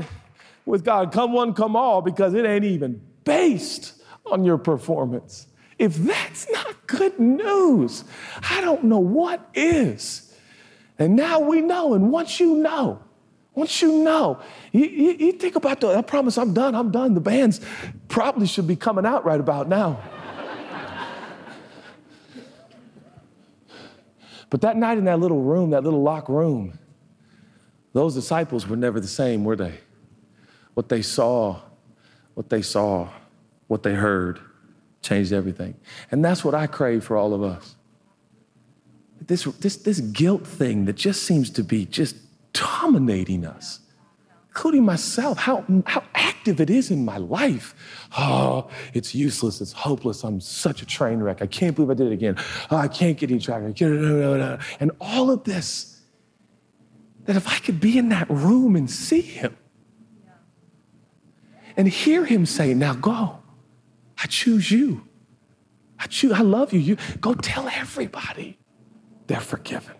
[0.65, 1.11] with God.
[1.11, 5.45] Come one, come all, because it ain't even based on your performance.
[5.79, 8.03] If that's not good news,
[8.49, 10.35] I don't know what is.
[10.99, 11.93] And now we know.
[11.93, 13.01] And once you know,
[13.55, 14.41] once you know,
[14.73, 17.13] you, you, you think about the, I promise I'm done, I'm done.
[17.13, 17.61] The bands
[18.09, 20.01] probably should be coming out right about now.
[24.49, 26.77] but that night in that little room, that little locked room,
[27.93, 29.79] those disciples were never the same, were they?
[30.73, 31.61] What they saw,
[32.33, 33.07] what they saw,
[33.67, 34.41] what they heard
[35.01, 35.75] changed everything.
[36.11, 37.75] And that's what I crave for all of us.
[39.21, 42.15] This, this, this guilt thing that just seems to be just
[42.53, 43.79] dominating us,
[44.49, 47.75] including myself, how, how active it is in my life.
[48.17, 51.41] Oh, it's useless, it's hopeless, I'm such a train wreck.
[51.41, 52.37] I can't believe I did it again.
[52.71, 54.59] Oh, I can't get any traction.
[54.79, 55.99] And all of this
[57.25, 59.55] that if I could be in that room and see him
[61.77, 63.38] and hear him say, Now go,
[64.21, 65.07] I choose you.
[65.99, 66.79] I choose, I love you.
[66.79, 68.57] You go tell everybody
[69.27, 69.95] they're forgiven.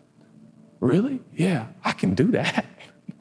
[0.80, 1.22] Really?
[1.36, 2.66] Yeah, I can do that.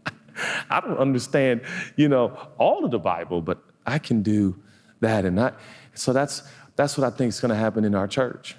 [0.70, 1.62] I don't understand,
[1.96, 4.62] you know, all of the Bible, but I can do
[5.00, 5.24] that.
[5.24, 5.52] And I,
[5.94, 6.42] so that's
[6.76, 8.54] that's what I think is going to happen in our church.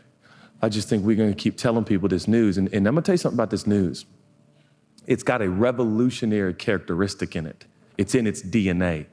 [0.61, 2.57] I just think we're going to keep telling people this news.
[2.57, 4.05] And, and I'm going to tell you something about this news.
[5.07, 7.65] It's got a revolutionary characteristic in it.
[7.97, 9.05] It's in its DNA.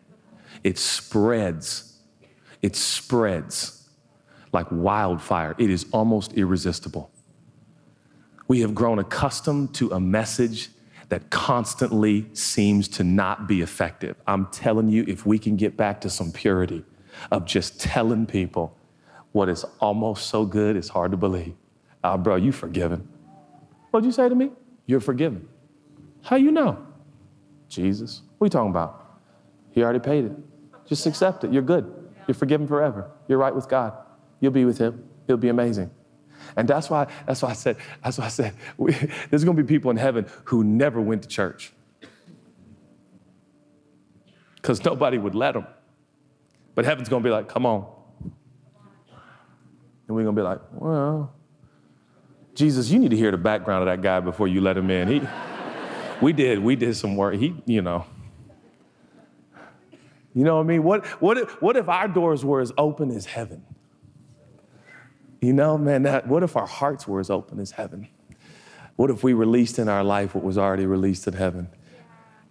[0.65, 1.96] It spreads.
[2.67, 3.89] It spreads
[4.53, 5.55] like wildfire.
[5.57, 7.13] It is almost irresistible.
[8.49, 10.71] We have grown accustomed to a message
[11.09, 14.17] that constantly seems to not be effective.
[14.27, 16.85] I'm telling you, if we can get back to some purity
[17.31, 18.77] of just telling people
[19.31, 21.55] what is almost so good, it's hard to believe.
[22.03, 23.07] Uh, bro, you forgiven.
[23.93, 24.51] What'd you say to me?
[24.87, 25.49] You're forgiven.
[26.23, 26.85] How you know?
[27.69, 28.23] Jesus.
[28.39, 29.21] What are you talking about?
[29.71, 30.33] He already paid it.
[30.89, 31.53] Just accept it.
[31.53, 32.06] You're good.
[32.27, 33.11] You're forgiven forever.
[33.29, 33.93] You're right with God.
[34.41, 35.09] You'll be with Him.
[35.27, 35.91] It'll be amazing.
[36.57, 38.93] And that's why, that's why I said, that's why I said, we,
[39.31, 41.73] there's gonna be people in heaven who never went to church.
[44.57, 45.67] Because nobody would let them.
[46.75, 47.87] But heaven's gonna be like, come on.
[50.07, 51.33] And we're gonna be like, well,
[52.55, 55.09] Jesus, you need to hear the background of that guy before you let him in.
[55.09, 55.23] He,
[56.21, 57.35] we did, we did some work.
[57.35, 58.07] He, you know.
[60.37, 60.85] You know what I mean?
[60.85, 63.65] What, what, if, what if our doors were as open as heaven?
[65.41, 68.09] You know, man, that, what if our hearts were as open as heaven?
[68.97, 71.69] What if we released in our life what was already released in heaven?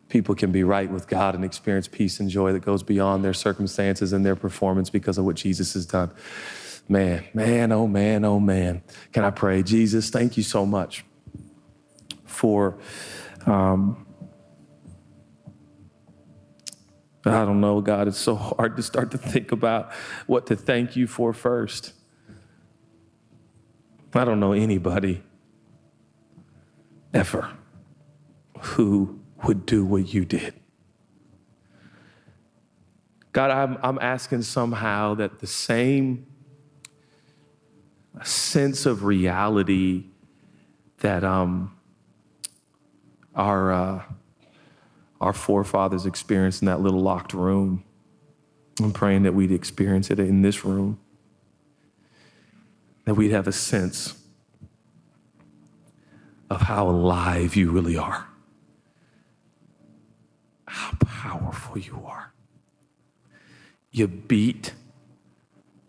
[0.10, 3.34] People can be right with God and experience peace and joy that goes beyond their
[3.36, 6.10] circumstances and their performance because of what Jesus has done.
[6.90, 8.82] Man, man, oh man, oh man.
[9.14, 9.62] Can I pray?
[9.62, 11.06] Jesus, thank you so much
[12.26, 12.80] for.
[13.46, 14.05] Um,
[17.26, 19.92] I don't know, God, it's so hard to start to think about
[20.28, 21.94] what to thank you for first.
[24.14, 25.24] I don't know anybody
[27.14, 27.50] ever
[28.60, 30.54] who would do what you did.
[33.34, 36.28] God, I'm, I'm asking somehow that the same
[38.24, 40.06] sense of reality
[41.00, 41.78] that um,
[43.36, 44.04] our, uh,
[45.26, 47.84] our forefathers experienced in that little locked room,
[48.80, 51.00] I'm praying that we'd experience it in this room
[53.06, 54.18] that we'd have a sense
[56.50, 58.28] of how alive you really are,
[60.68, 62.34] how powerful you are.
[63.92, 64.74] You beat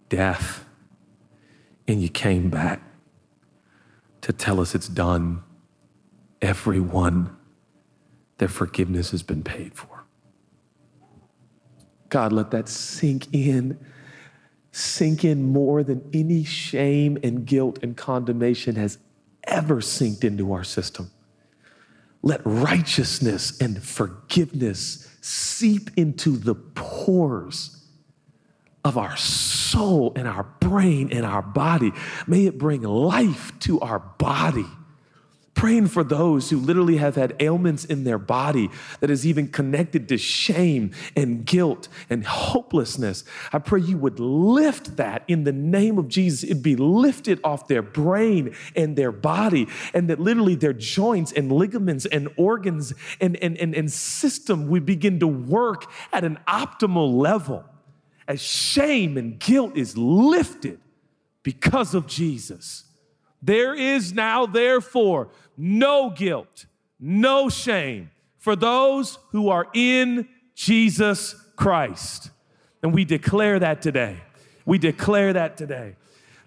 [0.09, 0.64] death
[1.89, 2.80] and you came back
[4.20, 5.43] to tell us it's done.
[6.41, 7.37] Everyone,
[8.39, 10.05] their forgiveness has been paid for.
[12.09, 13.78] God, let that sink in
[14.76, 18.99] sink in more than any shame and guilt and condemnation has
[19.45, 21.11] ever sinked into our system.
[22.22, 27.87] Let righteousness and forgiveness seep into the pores
[28.84, 31.93] of our soul and our brain and our body.
[32.26, 34.66] May it bring life to our body
[35.57, 40.07] praying for those who literally have had ailments in their body that is even connected
[40.07, 43.25] to shame and guilt and hopelessness.
[43.53, 46.45] I pray you would lift that in the name of Jesus.
[46.45, 51.51] It'd be lifted off their brain and their body, and that literally their joints and
[51.51, 57.17] ligaments and organs and, and, and, and system would begin to work at an optimal
[57.17, 57.65] level
[58.29, 60.81] as shame and guilt is lifted
[61.43, 62.86] because of Jesus.
[63.47, 66.67] There is now, therefore, no guilt,
[66.99, 72.31] no shame for those who are in Jesus Christ.
[72.83, 74.17] And we declare that today.
[74.65, 75.95] We declare that today.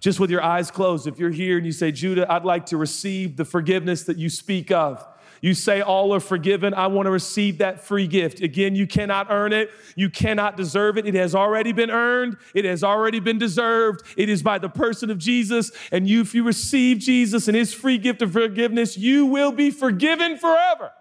[0.01, 2.77] Just with your eyes closed, if you're here and you say, Judah, I'd like to
[2.77, 5.05] receive the forgiveness that you speak of.
[5.41, 6.73] You say all are forgiven.
[6.73, 8.41] I want to receive that free gift.
[8.41, 9.71] Again, you cannot earn it.
[9.95, 11.05] You cannot deserve it.
[11.05, 12.37] It has already been earned.
[12.53, 14.03] It has already been deserved.
[14.17, 15.71] It is by the person of Jesus.
[15.91, 19.71] And you, if you receive Jesus and his free gift of forgiveness, you will be
[19.71, 20.91] forgiven forever.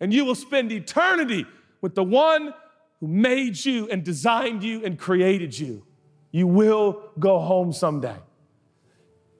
[0.00, 1.46] And you will spend eternity
[1.80, 2.54] with the one
[3.00, 5.84] who made you and designed you and created you.
[6.32, 8.16] You will go home someday.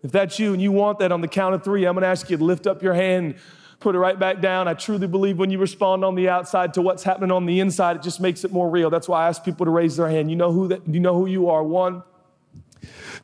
[0.02, 2.08] If that's you and you want that on the count of three, I'm going to
[2.08, 3.36] ask you to lift up your hand
[3.80, 4.68] put it right back down.
[4.68, 7.96] I truly believe when you respond on the outside to what's happening on the inside,
[7.96, 8.90] it just makes it more real.
[8.90, 10.30] That's why I ask people to raise their hand.
[10.30, 11.64] You know who that you know who you are.
[11.64, 12.02] One,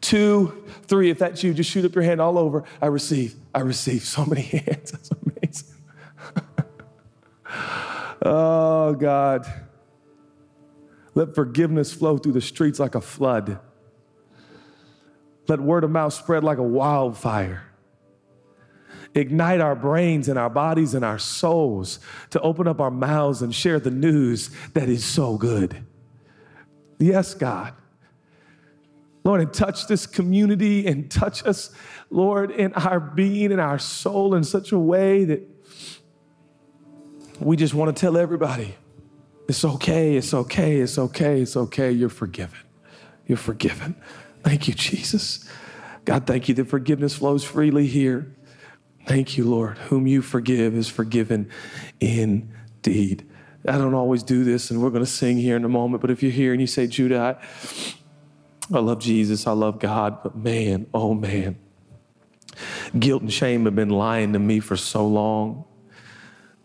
[0.01, 1.11] two, three.
[1.11, 2.65] If that's you, just shoot up your hand all over.
[2.81, 3.35] I receive.
[3.55, 4.03] I receive.
[4.03, 4.91] So many hands.
[4.93, 5.69] That's amazing.
[8.23, 9.47] Oh, God.
[11.15, 13.61] Let forgiveness flow through the streets like a flood.
[15.47, 17.63] Let word of mouth spread like a wildfire.
[19.17, 22.01] Ignite our brains and our bodies and our souls
[22.31, 25.85] to open up our mouths and share the news that is so good.
[26.99, 27.73] Yes, God.
[29.25, 31.71] Lord, and touch this community and touch us,
[32.11, 35.43] Lord, in our being and our soul in such a way that
[37.41, 38.77] we just want to tell everybody
[39.49, 41.91] it's okay, it's okay, it's okay, it's okay.
[41.91, 42.59] You're forgiven.
[43.27, 43.97] You're forgiven.
[44.43, 45.49] Thank you, Jesus.
[46.05, 48.36] God, thank you that forgiveness flows freely here.
[49.07, 49.79] Thank you, Lord.
[49.79, 51.49] Whom you forgive is forgiven
[52.01, 53.25] indeed.
[53.67, 56.01] I don't always do this, and we're going to sing here in a moment.
[56.01, 60.23] But if you're here and you say, Judah, I, I love Jesus, I love God,
[60.25, 61.57] but man, oh man,
[62.99, 65.65] guilt and shame have been lying to me for so long.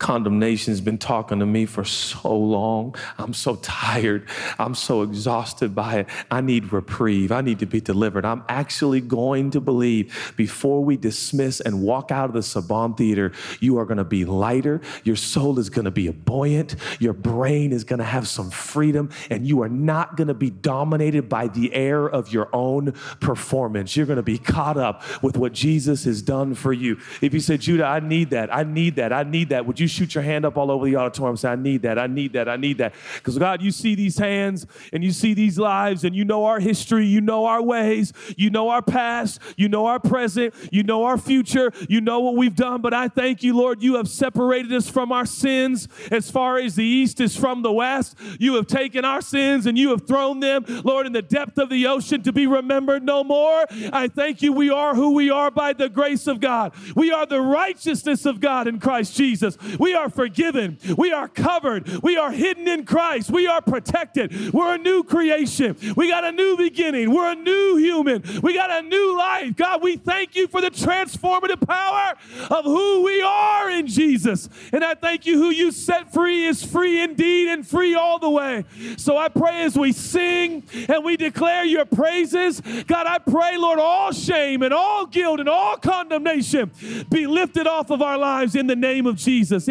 [0.02, 2.96] Condemnation's been talking to me for so long.
[3.20, 4.28] I'm so tired.
[4.58, 6.08] I'm so exhausted by it.
[6.32, 7.32] I need reprieve.
[7.32, 8.26] I need to be delivered.
[8.26, 13.32] I'm actually going to believe before we dismiss and walk out of the Saban Theater,
[13.60, 14.82] you are going to be lighter.
[15.04, 16.78] Your soul is going to be buoyant.
[17.00, 20.50] Your brain is going to have some freedom, and you are not going to be
[20.50, 23.96] dominated by the air of your own performance.
[23.96, 26.98] You're going to be caught up with what Jesus has done for you.
[27.22, 29.91] If you say, Judah, I need that, I need that, I need that, would you
[29.92, 32.34] shoot your hand up all over the auditorium and say, I need that, I need
[32.34, 32.94] that, I need that.
[33.16, 36.60] Because God, you see these hands and you see these lives and you know our
[36.60, 41.04] history, you know our ways, you know our past, you know our present, you know
[41.04, 42.82] our future, you know what we've done.
[42.82, 46.76] But I thank you, Lord, you have separated us from our sins as far as
[46.76, 48.18] the east is from the west.
[48.40, 51.70] You have taken our sins and you have thrown them, Lord, in the depth of
[51.70, 53.66] the ocean to be remembered no more.
[53.92, 56.74] I thank you, we are who we are by the grace of God.
[56.96, 59.58] We are the righteousness of God in Christ Jesus.
[59.82, 60.78] We are forgiven.
[60.96, 62.04] We are covered.
[62.04, 63.32] We are hidden in Christ.
[63.32, 64.54] We are protected.
[64.54, 65.76] We're a new creation.
[65.98, 67.12] We got a new beginning.
[67.12, 68.22] We're a new human.
[68.44, 69.56] We got a new life.
[69.56, 72.14] God, we thank you for the transformative power
[72.52, 74.50] of who we are in Jesus.
[74.72, 78.30] And I thank you who you set free is free indeed and free all the
[78.30, 78.66] way.
[78.98, 83.80] So I pray as we sing and we declare your praises, God, I pray, Lord,
[83.80, 86.70] all shame and all guilt and all condemnation
[87.10, 89.71] be lifted off of our lives in the name of Jesus